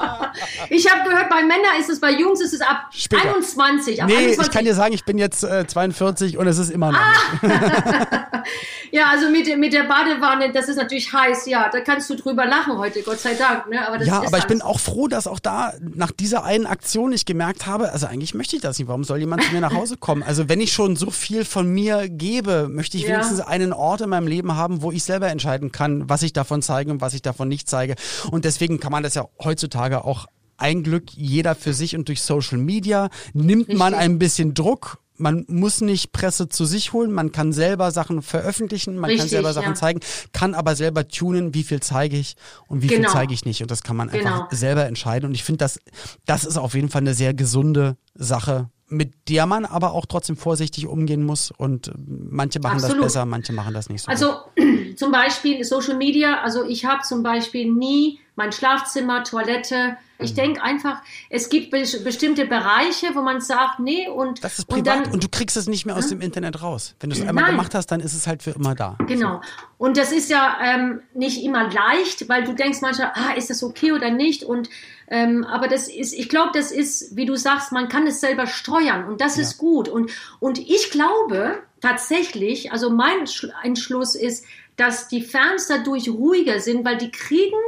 Ich 0.69 0.91
habe 0.91 1.09
gehört, 1.09 1.29
bei 1.29 1.41
Männern 1.43 1.79
ist 1.79 1.89
es, 1.89 1.99
bei 1.99 2.11
Jungs 2.11 2.41
ist 2.41 2.53
es 2.53 2.61
ab 2.61 2.87
Später. 2.91 3.23
21. 3.23 4.01
Ab 4.01 4.09
nee, 4.09 4.17
21. 4.17 4.45
ich 4.45 4.51
kann 4.51 4.65
dir 4.65 4.75
sagen, 4.75 4.93
ich 4.93 5.05
bin 5.05 5.17
jetzt 5.17 5.43
äh, 5.43 5.65
42 5.67 6.37
und 6.37 6.47
es 6.47 6.57
ist 6.57 6.69
immer 6.69 6.91
noch. 6.91 6.99
Ah. 6.99 8.43
ja, 8.91 9.07
also 9.09 9.29
mit, 9.29 9.57
mit 9.57 9.73
der 9.73 9.83
Badewanne, 9.83 10.51
das 10.51 10.67
ist 10.67 10.77
natürlich 10.77 11.11
heiß, 11.11 11.45
ja. 11.47 11.69
Da 11.71 11.81
kannst 11.81 12.09
du 12.09 12.15
drüber 12.15 12.45
lachen 12.45 12.77
heute, 12.77 13.01
Gott 13.01 13.19
sei 13.19 13.33
Dank. 13.33 13.69
Ne? 13.69 13.85
Aber 13.87 14.01
ja, 14.03 14.23
aber 14.25 14.37
ich 14.37 14.47
bin 14.47 14.61
auch 14.61 14.79
froh, 14.79 15.07
dass 15.07 15.27
auch 15.27 15.39
da 15.39 15.73
nach 15.81 16.11
dieser 16.11 16.43
einen 16.43 16.65
Aktion 16.65 17.11
ich 17.11 17.25
gemerkt 17.25 17.65
habe, 17.65 17.91
also 17.91 18.07
eigentlich 18.07 18.33
möchte 18.33 18.55
ich 18.55 18.61
das 18.61 18.79
nicht. 18.79 18.87
Warum 18.87 19.03
soll 19.03 19.19
jemand 19.19 19.43
zu 19.43 19.53
mir 19.53 19.61
nach 19.61 19.73
Hause 19.73 19.97
kommen? 19.97 20.23
Also 20.23 20.49
wenn 20.49 20.61
ich 20.61 20.73
schon 20.73 20.95
so 20.95 21.09
viel 21.09 21.45
von 21.45 21.67
mir 21.67 22.09
gebe, 22.09 22.67
möchte 22.69 22.97
ich 22.97 23.03
ja. 23.03 23.15
wenigstens 23.15 23.39
einen 23.41 23.73
Ort 23.73 24.01
in 24.01 24.09
meinem 24.09 24.27
Leben 24.27 24.55
haben, 24.55 24.81
wo 24.81 24.91
ich 24.91 25.03
selber 25.03 25.27
entscheiden 25.29 25.71
kann, 25.71 26.09
was 26.09 26.23
ich 26.23 26.33
davon 26.33 26.61
zeige 26.61 26.91
und 26.91 27.01
was 27.01 27.13
ich 27.13 27.21
davon 27.21 27.47
nicht 27.47 27.69
zeige. 27.69 27.95
Und 28.31 28.45
deswegen 28.45 28.79
kann 28.79 28.91
man 28.91 29.03
das 29.03 29.15
ja 29.15 29.25
heutzutage 29.43 30.03
auch 30.03 30.27
ein 30.63 30.81
Glück 30.81 31.11
jeder 31.11 31.55
für 31.55 31.73
sich 31.73 31.95
und 31.95 32.07
durch 32.07 32.21
Social 32.21 32.57
Media 32.57 33.09
nimmt 33.33 33.63
Richtig. 33.67 33.77
man 33.77 33.93
ein 33.93 34.17
bisschen 34.17 34.53
Druck. 34.53 34.97
Man 35.17 35.45
muss 35.47 35.81
nicht 35.81 36.11
Presse 36.11 36.47
zu 36.49 36.65
sich 36.65 36.93
holen, 36.93 37.11
man 37.11 37.31
kann 37.31 37.53
selber 37.53 37.91
Sachen 37.91 38.21
veröffentlichen, 38.21 38.95
man 38.95 39.09
Richtig, 39.09 39.19
kann 39.19 39.29
selber 39.29 39.53
Sachen 39.53 39.73
ja. 39.73 39.75
zeigen, 39.75 39.99
kann 40.31 40.55
aber 40.55 40.75
selber 40.75 41.07
tunen, 41.07 41.53
wie 41.53 41.63
viel 41.63 41.81
zeige 41.81 42.17
ich 42.17 42.35
und 42.67 42.81
wie 42.81 42.87
genau. 42.87 43.09
viel 43.09 43.19
zeige 43.19 43.33
ich 43.33 43.45
nicht. 43.45 43.61
Und 43.61 43.69
das 43.69 43.83
kann 43.83 43.95
man 43.95 44.09
genau. 44.09 44.25
einfach 44.25 44.51
selber 44.51 44.85
entscheiden. 44.85 45.27
Und 45.27 45.35
ich 45.35 45.43
finde, 45.43 45.59
das, 45.59 45.79
das 46.25 46.45
ist 46.45 46.57
auf 46.57 46.73
jeden 46.73 46.89
Fall 46.89 47.01
eine 47.01 47.13
sehr 47.13 47.33
gesunde 47.33 47.97
Sache, 48.15 48.69
mit 48.87 49.13
der 49.27 49.45
man 49.45 49.65
aber 49.65 49.91
auch 49.91 50.05
trotzdem 50.05 50.37
vorsichtig 50.37 50.87
umgehen 50.87 51.23
muss. 51.23 51.51
Und 51.51 51.91
manche 51.97 52.59
machen 52.59 52.77
Absolut. 52.77 53.03
das 53.03 53.13
besser, 53.13 53.25
manche 53.25 53.53
machen 53.53 53.73
das 53.73 53.89
nicht 53.89 54.03
so. 54.03 54.09
Also 54.09 54.33
gut. 54.55 54.97
zum 54.97 55.11
Beispiel 55.11 55.63
Social 55.63 55.97
Media, 55.97 56.41
also 56.41 56.63
ich 56.63 56.85
habe 56.85 57.03
zum 57.03 57.21
Beispiel 57.21 57.71
nie 57.71 58.19
mein 58.35 58.51
Schlafzimmer, 58.51 59.23
Toilette. 59.23 59.97
Ich 60.23 60.31
mhm. 60.31 60.35
denke 60.35 60.63
einfach, 60.63 61.01
es 61.29 61.49
gibt 61.49 61.71
be 61.71 61.83
bestimmte 62.03 62.45
Bereiche, 62.45 63.13
wo 63.13 63.21
man 63.21 63.41
sagt, 63.41 63.79
nee, 63.79 64.07
und. 64.07 64.43
Das 64.43 64.59
ist 64.59 64.65
privat 64.65 64.97
und, 64.97 65.05
dann, 65.05 65.13
und 65.13 65.23
du 65.23 65.27
kriegst 65.29 65.57
es 65.57 65.67
nicht 65.67 65.85
mehr 65.85 65.95
aus 65.95 66.05
hm? 66.05 66.19
dem 66.19 66.21
Internet 66.21 66.61
raus. 66.61 66.95
Wenn 66.99 67.09
du 67.09 67.15
es 67.15 67.21
einmal 67.21 67.43
Nein. 67.43 67.51
gemacht 67.51 67.75
hast, 67.75 67.87
dann 67.87 67.99
ist 67.99 68.13
es 68.13 68.27
halt 68.27 68.43
für 68.43 68.51
immer 68.51 68.75
da. 68.75 68.97
Genau. 69.07 69.41
Und 69.77 69.97
das 69.97 70.11
ist 70.11 70.29
ja 70.29 70.57
ähm, 70.63 71.01
nicht 71.13 71.43
immer 71.43 71.69
leicht, 71.69 72.29
weil 72.29 72.45
du 72.45 72.53
denkst 72.53 72.79
manchmal, 72.81 73.11
ah, 73.15 73.33
ist 73.35 73.49
das 73.49 73.63
okay 73.63 73.91
oder 73.91 74.11
nicht? 74.11 74.43
Und 74.43 74.69
ähm, 75.09 75.43
aber 75.43 75.67
das 75.67 75.89
ist, 75.89 76.13
ich 76.13 76.29
glaube, 76.29 76.51
das 76.53 76.71
ist, 76.71 77.15
wie 77.15 77.25
du 77.25 77.35
sagst, 77.35 77.71
man 77.71 77.89
kann 77.89 78.07
es 78.07 78.21
selber 78.21 78.47
steuern 78.47 79.05
und 79.05 79.21
das 79.21 79.35
ja. 79.35 79.43
ist 79.43 79.57
gut. 79.57 79.89
Und, 79.89 80.11
und 80.39 80.57
ich 80.57 80.89
glaube 80.89 81.59
tatsächlich, 81.81 82.71
also 82.71 82.89
mein 82.89 83.25
Entschluss 83.63 84.15
ist, 84.15 84.45
dass 84.75 85.07
die 85.07 85.21
Fans 85.21 85.67
dadurch 85.67 86.09
ruhiger 86.09 86.59
sind, 86.59 86.85
weil 86.85 86.97
die 86.97 87.11
kriegen 87.11 87.59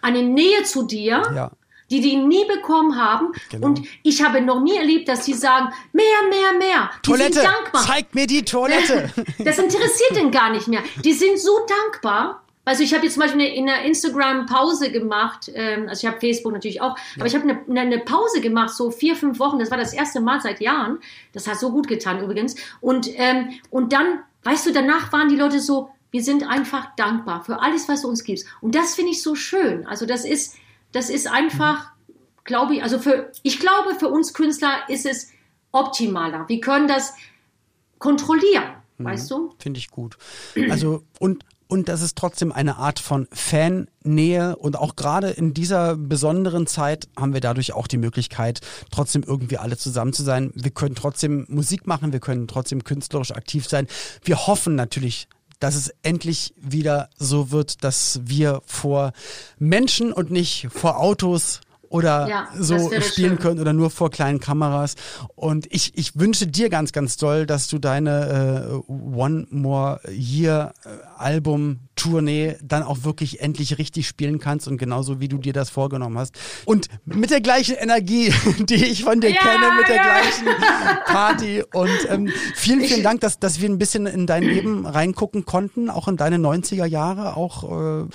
eine 0.00 0.22
Nähe 0.22 0.62
zu 0.62 0.84
dir. 0.84 1.22
Ja 1.34 1.50
die 1.90 2.00
die 2.00 2.16
nie 2.16 2.44
bekommen 2.46 2.96
haben. 2.96 3.32
Genau. 3.50 3.66
Und 3.66 3.82
ich 4.02 4.22
habe 4.22 4.40
noch 4.40 4.60
nie 4.60 4.76
erlebt, 4.76 5.08
dass 5.08 5.24
sie 5.24 5.34
sagen, 5.34 5.72
mehr, 5.92 6.04
mehr, 6.28 6.58
mehr. 6.58 6.90
Die 6.96 7.10
Toilette, 7.10 7.34
sind 7.34 7.44
dankbar. 7.44 7.82
zeig 7.86 8.14
mir 8.14 8.26
die 8.26 8.44
Toilette. 8.44 9.10
Das 9.44 9.58
interessiert 9.58 10.16
den 10.16 10.30
gar 10.30 10.50
nicht 10.50 10.68
mehr. 10.68 10.82
Die 11.04 11.12
sind 11.12 11.38
so 11.38 11.52
dankbar. 11.66 12.42
Also 12.64 12.82
ich 12.82 12.94
habe 12.94 13.04
jetzt 13.04 13.14
zum 13.14 13.22
Beispiel 13.22 13.42
eine, 13.42 13.54
in 13.54 13.68
einer 13.68 13.82
Instagram-Pause 13.82 14.90
gemacht, 14.90 15.50
ähm, 15.54 15.86
also 15.88 16.06
ich 16.06 16.10
habe 16.10 16.18
Facebook 16.18 16.52
natürlich 16.52 16.80
auch, 16.80 16.96
ja. 16.96 17.04
aber 17.18 17.26
ich 17.26 17.34
habe 17.34 17.44
eine, 17.68 17.80
eine, 17.80 17.98
Pause 17.98 18.40
gemacht, 18.40 18.70
so 18.70 18.90
vier, 18.90 19.16
fünf 19.16 19.38
Wochen, 19.38 19.58
das 19.58 19.70
war 19.70 19.76
das 19.76 19.92
erste 19.92 20.20
Mal 20.20 20.40
seit 20.40 20.62
Jahren, 20.62 20.98
das 21.32 21.46
hat 21.46 21.58
so 21.58 21.70
gut 21.70 21.88
getan 21.88 22.22
übrigens. 22.22 22.56
Und, 22.80 23.08
ähm, 23.16 23.50
und 23.68 23.92
dann 23.92 24.20
weißt 24.44 24.66
du, 24.66 24.72
danach 24.72 25.12
waren 25.12 25.28
die 25.28 25.36
Leute 25.36 25.60
so, 25.60 25.90
wir 26.10 26.22
sind 26.22 26.48
einfach 26.48 26.94
dankbar 26.96 27.42
für 27.42 27.60
alles, 27.60 27.88
was 27.88 28.02
du 28.02 28.08
uns 28.08 28.22
gibst. 28.22 28.46
Und 28.60 28.74
das 28.74 28.94
finde 28.94 29.10
ich 29.10 29.22
so 29.22 29.34
schön. 29.34 29.84
Also 29.86 30.06
das 30.06 30.24
ist, 30.24 30.54
das 30.94 31.10
ist 31.10 31.26
einfach, 31.26 31.90
glaube 32.44 32.76
ich, 32.76 32.82
also 32.82 32.98
für, 32.98 33.32
ich 33.42 33.58
glaube, 33.58 33.94
für 33.98 34.08
uns 34.08 34.32
Künstler 34.32 34.88
ist 34.88 35.06
es 35.06 35.28
optimaler. 35.72 36.48
Wir 36.48 36.60
können 36.60 36.88
das 36.88 37.14
kontrollieren, 37.98 38.64
mhm. 38.98 39.04
weißt 39.04 39.30
du? 39.30 39.54
Finde 39.58 39.78
ich 39.78 39.90
gut. 39.90 40.16
Also, 40.70 41.02
und 41.18 41.44
und 41.66 41.88
das 41.88 42.02
ist 42.02 42.16
trotzdem 42.16 42.52
eine 42.52 42.76
Art 42.76 43.00
von 43.00 43.26
Fannähe 43.32 44.54
und 44.56 44.76
auch 44.76 44.96
gerade 44.96 45.30
in 45.30 45.54
dieser 45.54 45.96
besonderen 45.96 46.66
Zeit 46.66 47.08
haben 47.16 47.32
wir 47.32 47.40
dadurch 47.40 47.72
auch 47.72 47.86
die 47.86 47.96
Möglichkeit, 47.96 48.60
trotzdem 48.90 49.24
irgendwie 49.26 49.56
alle 49.56 49.76
zusammen 49.78 50.12
zu 50.12 50.22
sein. 50.22 50.52
Wir 50.54 50.70
können 50.70 50.94
trotzdem 50.94 51.46
Musik 51.48 51.86
machen, 51.86 52.12
wir 52.12 52.20
können 52.20 52.48
trotzdem 52.48 52.84
künstlerisch 52.84 53.32
aktiv 53.32 53.66
sein. 53.66 53.88
Wir 54.22 54.46
hoffen 54.46 54.74
natürlich, 54.74 55.26
dass 55.60 55.74
es 55.74 55.92
endlich 56.02 56.54
wieder 56.56 57.10
so 57.16 57.50
wird, 57.50 57.84
dass 57.84 58.20
wir 58.24 58.62
vor 58.66 59.12
Menschen 59.58 60.12
und 60.12 60.30
nicht 60.30 60.68
vor 60.70 60.98
Autos 60.98 61.60
oder 61.88 62.28
ja, 62.28 62.48
so 62.58 62.90
spielen 63.00 63.32
schön. 63.32 63.38
können 63.38 63.60
oder 63.60 63.72
nur 63.72 63.90
vor 63.90 64.10
kleinen 64.10 64.40
Kameras. 64.40 64.94
Und 65.34 65.66
ich, 65.72 65.96
ich 65.96 66.18
wünsche 66.18 66.46
dir 66.46 66.68
ganz, 66.68 66.92
ganz 66.92 67.16
doll, 67.16 67.46
dass 67.46 67.68
du 67.68 67.78
deine 67.78 68.80
äh, 68.88 68.92
One 68.92 69.46
More 69.50 70.00
Year 70.10 70.72
äh, 70.84 70.88
Album 71.16 71.80
Tournee 71.96 72.56
dann 72.62 72.82
auch 72.82 73.04
wirklich 73.04 73.40
endlich 73.40 73.78
richtig 73.78 74.08
spielen 74.08 74.38
kannst 74.38 74.66
und 74.66 74.78
genauso 74.78 75.20
wie 75.20 75.28
du 75.28 75.38
dir 75.38 75.52
das 75.52 75.70
vorgenommen 75.70 76.18
hast. 76.18 76.36
Und 76.64 76.88
mit 77.04 77.30
der 77.30 77.40
gleichen 77.40 77.76
Energie, 77.76 78.32
die 78.58 78.74
ich 78.74 79.04
von 79.04 79.20
dir 79.20 79.30
ja, 79.30 79.40
kenne, 79.40 79.72
mit 79.78 79.88
der 79.88 79.96
ja. 79.96 80.02
gleichen 80.02 80.46
Party. 81.06 81.64
Und 81.72 81.90
ähm, 82.08 82.30
vielen, 82.54 82.80
vielen 82.80 83.02
Dank, 83.02 83.20
dass, 83.20 83.38
dass 83.38 83.60
wir 83.60 83.68
ein 83.68 83.78
bisschen 83.78 84.06
in 84.06 84.26
dein 84.26 84.42
Leben 84.42 84.86
reingucken 84.86 85.44
konnten, 85.44 85.90
auch 85.90 86.08
in 86.08 86.16
deine 86.16 86.36
90er 86.36 86.86
Jahre 86.86 87.36
auch. 87.36 88.02
Äh, 88.02 88.08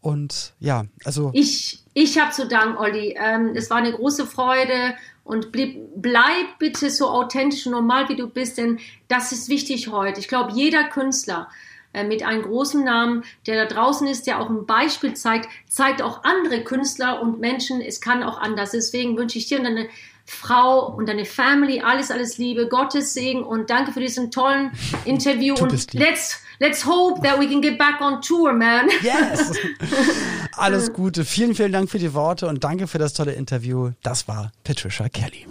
und 0.00 0.54
ja, 0.58 0.84
also. 1.04 1.30
Ich, 1.32 1.81
ich 1.94 2.18
habe 2.18 2.32
zu 2.32 2.46
danken, 2.46 2.78
Olli. 2.78 3.16
Ähm, 3.18 3.52
es 3.54 3.70
war 3.70 3.78
eine 3.78 3.92
große 3.92 4.26
Freude 4.26 4.94
und 5.24 5.52
bleib, 5.52 5.76
bleib 5.96 6.58
bitte 6.58 6.90
so 6.90 7.08
authentisch 7.08 7.66
und 7.66 7.72
normal, 7.72 8.08
wie 8.08 8.16
du 8.16 8.28
bist, 8.28 8.58
denn 8.58 8.78
das 9.08 9.32
ist 9.32 9.48
wichtig 9.48 9.88
heute. 9.88 10.20
Ich 10.20 10.28
glaube, 10.28 10.52
jeder 10.52 10.84
Künstler 10.84 11.48
äh, 11.92 12.04
mit 12.04 12.22
einem 12.22 12.42
großen 12.42 12.82
Namen, 12.82 13.24
der 13.46 13.66
da 13.66 13.74
draußen 13.74 14.06
ist, 14.06 14.26
der 14.26 14.40
auch 14.40 14.48
ein 14.48 14.66
Beispiel 14.66 15.14
zeigt, 15.14 15.48
zeigt 15.68 16.00
auch 16.00 16.24
andere 16.24 16.64
Künstler 16.64 17.20
und 17.20 17.40
Menschen, 17.40 17.80
es 17.80 18.00
kann 18.00 18.22
auch 18.22 18.40
anders. 18.40 18.70
Deswegen 18.70 19.16
wünsche 19.16 19.38
ich 19.38 19.46
dir 19.46 19.58
und 19.58 19.64
deine 19.64 19.88
Frau 20.24 20.86
und 20.86 21.08
deine 21.08 21.24
Family 21.24 21.80
alles, 21.80 22.10
alles 22.10 22.38
Liebe, 22.38 22.68
Gottes 22.68 23.12
Segen 23.12 23.42
und 23.42 23.70
danke 23.70 23.92
für 23.92 24.00
diesen 24.00 24.30
tollen 24.30 24.70
Interview 25.04 25.54
und 25.56 25.92
let's 25.94 26.42
let's 26.62 26.86
hope 26.86 27.22
that 27.22 27.38
we 27.38 27.48
can 27.48 27.60
get 27.60 27.76
back 27.76 28.00
on 28.00 28.22
tour, 28.22 28.52
man. 28.52 28.88
Yes. 29.02 29.58
Alles 30.56 30.92
Gute. 30.92 31.24
Vielen, 31.24 31.54
vielen 31.54 31.72
Dank 31.72 31.90
für 31.90 31.98
die 31.98 32.14
Worte 32.14 32.46
und 32.46 32.62
danke 32.62 32.86
für 32.86 32.98
das 32.98 33.14
tolle 33.14 33.32
Interview. 33.32 33.90
Das 34.02 34.28
war 34.28 34.52
Patricia 34.62 35.08
Kelly. 35.08 35.46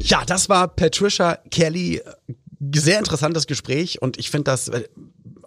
Ja, 0.00 0.24
das 0.24 0.48
war 0.48 0.66
Patricia 0.68 1.38
Kelly 1.50 2.02
sehr 2.74 2.98
interessantes 2.98 3.46
Gespräch 3.46 4.02
und 4.02 4.18
ich 4.18 4.30
finde 4.30 4.44
das 4.44 4.68
äh, 4.68 4.84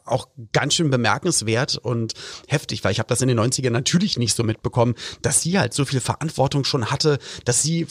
auch 0.06 0.28
ganz 0.52 0.74
schön 0.74 0.90
bemerkenswert 0.90 1.78
und 1.78 2.14
heftig, 2.48 2.84
weil 2.84 2.92
ich 2.92 3.00
habe 3.00 3.08
das 3.08 3.22
in 3.22 3.28
den 3.28 3.40
90ern 3.40 3.70
natürlich 3.70 4.18
nicht 4.18 4.36
so 4.36 4.44
mitbekommen, 4.44 4.96
dass 5.22 5.42
sie 5.42 5.60
halt 5.60 5.74
so 5.74 5.86
viel 5.86 6.00
Verantwortung 6.00 6.64
schon 6.64 6.92
hatte, 6.92 7.20
dass 7.46 7.62
sie, 7.62 7.88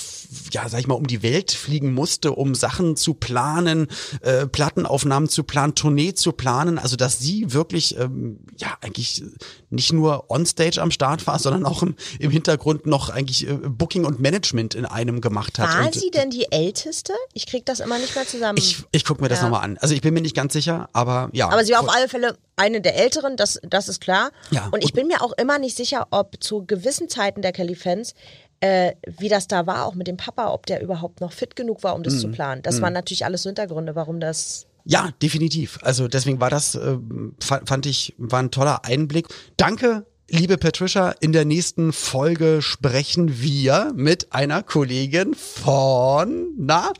ja, 0.50 0.68
sag 0.68 0.80
ich 0.80 0.86
mal, 0.86 0.94
um 0.94 1.06
die 1.06 1.22
Welt 1.22 1.52
fliegen 1.52 1.94
musste, 1.94 2.32
um 2.32 2.54
Sachen 2.54 2.96
zu 2.96 3.14
planen, 3.14 3.88
äh, 4.20 4.46
Plattenaufnahmen 4.46 5.28
zu 5.28 5.44
planen, 5.44 5.74
Tournee 5.74 6.14
zu 6.14 6.32
planen, 6.32 6.78
also 6.78 6.96
dass 6.96 7.18
sie 7.18 7.52
wirklich, 7.52 7.96
ähm, 7.98 8.40
ja, 8.58 8.76
eigentlich 8.80 9.22
nicht 9.70 9.92
nur 9.92 10.30
onstage 10.30 10.80
am 10.80 10.90
Start 10.90 11.26
war, 11.26 11.38
sondern 11.38 11.64
auch 11.64 11.82
im, 11.82 11.96
im 12.18 12.30
Hintergrund 12.30 12.86
noch 12.86 13.08
eigentlich 13.08 13.48
äh, 13.48 13.54
Booking 13.54 14.04
und 14.04 14.20
Management 14.20 14.74
in 14.74 14.84
einem 14.84 15.20
gemacht 15.20 15.58
hat. 15.58 15.78
War 15.78 15.86
und, 15.86 15.94
sie 15.94 16.10
denn 16.10 16.30
die 16.30 16.50
Älteste? 16.50 17.14
Ich 17.32 17.46
krieg 17.46 17.64
das 17.66 17.80
immer 17.80 17.98
nicht 17.98 18.14
mehr 18.14 18.26
zusammen. 18.26 18.58
Ich, 18.58 18.84
ich 18.92 19.04
gucke 19.04 19.22
mir 19.22 19.28
das 19.28 19.38
ja. 19.38 19.44
nochmal 19.44 19.64
an. 19.64 19.78
Also 19.78 19.94
ich 19.94 20.02
bin 20.02 20.14
mir 20.14 20.20
nicht 20.20 20.36
ganz 20.36 20.52
sicher, 20.52 20.88
aber 20.92 21.30
ja. 21.32 21.48
Aber 21.48 21.64
sie 21.64 21.72
war 21.72 21.80
auf 21.80 21.94
alle 22.02 22.08
Fälle 22.08 22.38
eine 22.56 22.80
der 22.80 22.96
Älteren, 22.96 23.36
das, 23.36 23.60
das 23.62 23.88
ist 23.88 24.00
klar. 24.00 24.30
Ja, 24.50 24.68
und 24.72 24.84
ich 24.84 24.92
bin 24.92 25.06
mir 25.06 25.22
auch 25.22 25.32
immer 25.32 25.58
nicht 25.58 25.76
sicher, 25.76 26.08
ob 26.10 26.42
zu 26.42 26.64
gewissen 26.66 27.08
Zeiten 27.08 27.42
der 27.42 27.52
Kelly-Fans 27.52 28.14
äh, 28.60 28.92
wie 29.18 29.28
das 29.28 29.48
da 29.48 29.66
war, 29.66 29.86
auch 29.86 29.94
mit 29.94 30.06
dem 30.06 30.16
Papa, 30.16 30.52
ob 30.52 30.66
der 30.66 30.82
überhaupt 30.82 31.20
noch 31.20 31.32
fit 31.32 31.56
genug 31.56 31.82
war, 31.82 31.96
um 31.96 32.04
das 32.04 32.14
mm. 32.14 32.18
zu 32.18 32.28
planen. 32.28 32.62
Das 32.62 32.78
mm. 32.78 32.82
waren 32.82 32.92
natürlich 32.92 33.24
alles 33.24 33.42
so 33.42 33.48
Hintergründe, 33.48 33.96
warum 33.96 34.20
das 34.20 34.66
ja, 34.84 35.10
definitiv. 35.20 35.78
Also 35.82 36.06
deswegen 36.06 36.40
war 36.40 36.50
das, 36.50 36.76
äh, 36.76 36.96
fand 37.40 37.86
ich, 37.86 38.14
war 38.18 38.40
ein 38.40 38.52
toller 38.52 38.84
Einblick. 38.84 39.26
Danke 39.56 40.06
Liebe 40.28 40.56
Patricia, 40.56 41.10
in 41.20 41.32
der 41.32 41.44
nächsten 41.44 41.92
Folge 41.92 42.62
sprechen 42.62 43.42
wir 43.42 43.92
mit 43.94 44.32
einer 44.32 44.62
Kollegin 44.62 45.34
von, 45.34 46.54
na, 46.56 46.92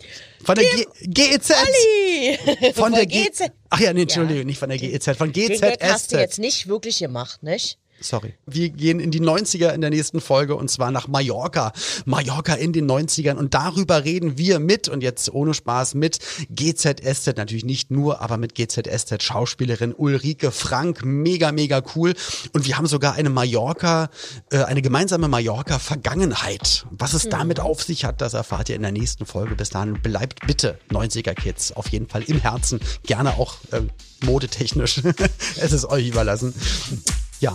von 0.45 0.57
der 0.57 0.65
G 0.65 0.87
GEZ. 1.03 1.51
Olli. 1.51 2.39
Von 2.75 2.93
der 2.93 3.07
GEZ. 3.07 3.51
Ach 3.71 3.81
ja, 3.81 3.93
nee, 3.93 4.03
Entschuldigung, 4.03 4.39
ja. 4.39 4.45
nicht 4.45 4.59
von 4.59 4.69
der 4.69 4.79
GEZ, 4.79 5.17
von 5.17 5.33
GZSZ. 5.33 5.61
Den 5.61 5.77
hast 5.83 6.13
du 6.13 6.17
jetzt 6.19 6.39
nicht 6.39 6.67
wirklich 6.67 6.99
gemacht, 6.99 7.43
nicht? 7.43 7.79
Sorry. 8.03 8.35
Wir 8.47 8.71
gehen 8.71 9.01
in 9.01 9.11
die 9.11 9.21
90er 9.21 9.71
in 9.71 9.81
der 9.81 9.91
nächsten 9.91 10.21
Folge 10.21 10.57
und 10.57 10.71
zwar 10.71 10.91
nach 10.91 11.09
Mallorca. 11.09 11.73
Mallorca 12.05 12.55
in 12.55 12.73
den 12.73 12.91
90ern 12.91 13.35
und 13.35 13.55
darüber 13.55 14.05
reden 14.05 14.39
wir 14.39 14.59
mit 14.59 14.89
und 14.89 15.03
jetzt 15.03 15.33
ohne 15.33 15.55
Spaß 15.55 15.95
mit 15.95 16.19
GZSZ, 16.51 17.37
natürlich 17.37 17.65
nicht 17.65 17.91
nur, 17.91 18.21
aber 18.21 18.37
mit 18.37 18.55
GZSZ 18.55 19.23
Schauspielerin 19.23 19.95
Ulrike 19.95 20.51
Frank. 20.51 21.05
Mega, 21.05 21.53
mega 21.53 21.83
cool. 21.95 22.15
Und 22.53 22.67
wir 22.67 22.77
haben 22.77 22.87
sogar 22.87 23.15
eine 23.15 23.31
Mallorca, 23.31 24.11
äh, 24.51 24.59
eine 24.65 24.83
gemeinsame 24.83 25.29
Mallorca 25.29 25.79
Vergangenheit. 25.79 26.87
Was 26.91 27.15
es 27.15 27.25
mhm. 27.27 27.31
damit 27.31 27.61
auf 27.61 27.83
sich 27.83 28.05
hat, 28.05 28.21
das 28.21 28.35
erfahrt 28.35 28.69
ihr 28.69 28.77
in 28.77 28.83
der 28.83 28.93
nächsten 28.93 29.27
Folge. 29.27 29.55
Bis 29.55 29.71
dahin 29.71 30.01
bleibt 30.03 30.47
bitte 30.47 30.79
90er 30.91 31.35
Kids 31.35 31.73
auf 31.73 31.89
jeden 31.89 32.09
Fall 32.09 32.23
im 32.23 32.39
Herzen. 32.39 32.81
Gerne 33.05 33.35
auch 33.39 33.57
äh, 33.71 33.83
modetechnisch. 34.25 35.03
es 35.57 35.73
ist 35.73 35.85
euch 35.85 36.09
überlassen. 36.09 36.55
Ja, 37.41 37.55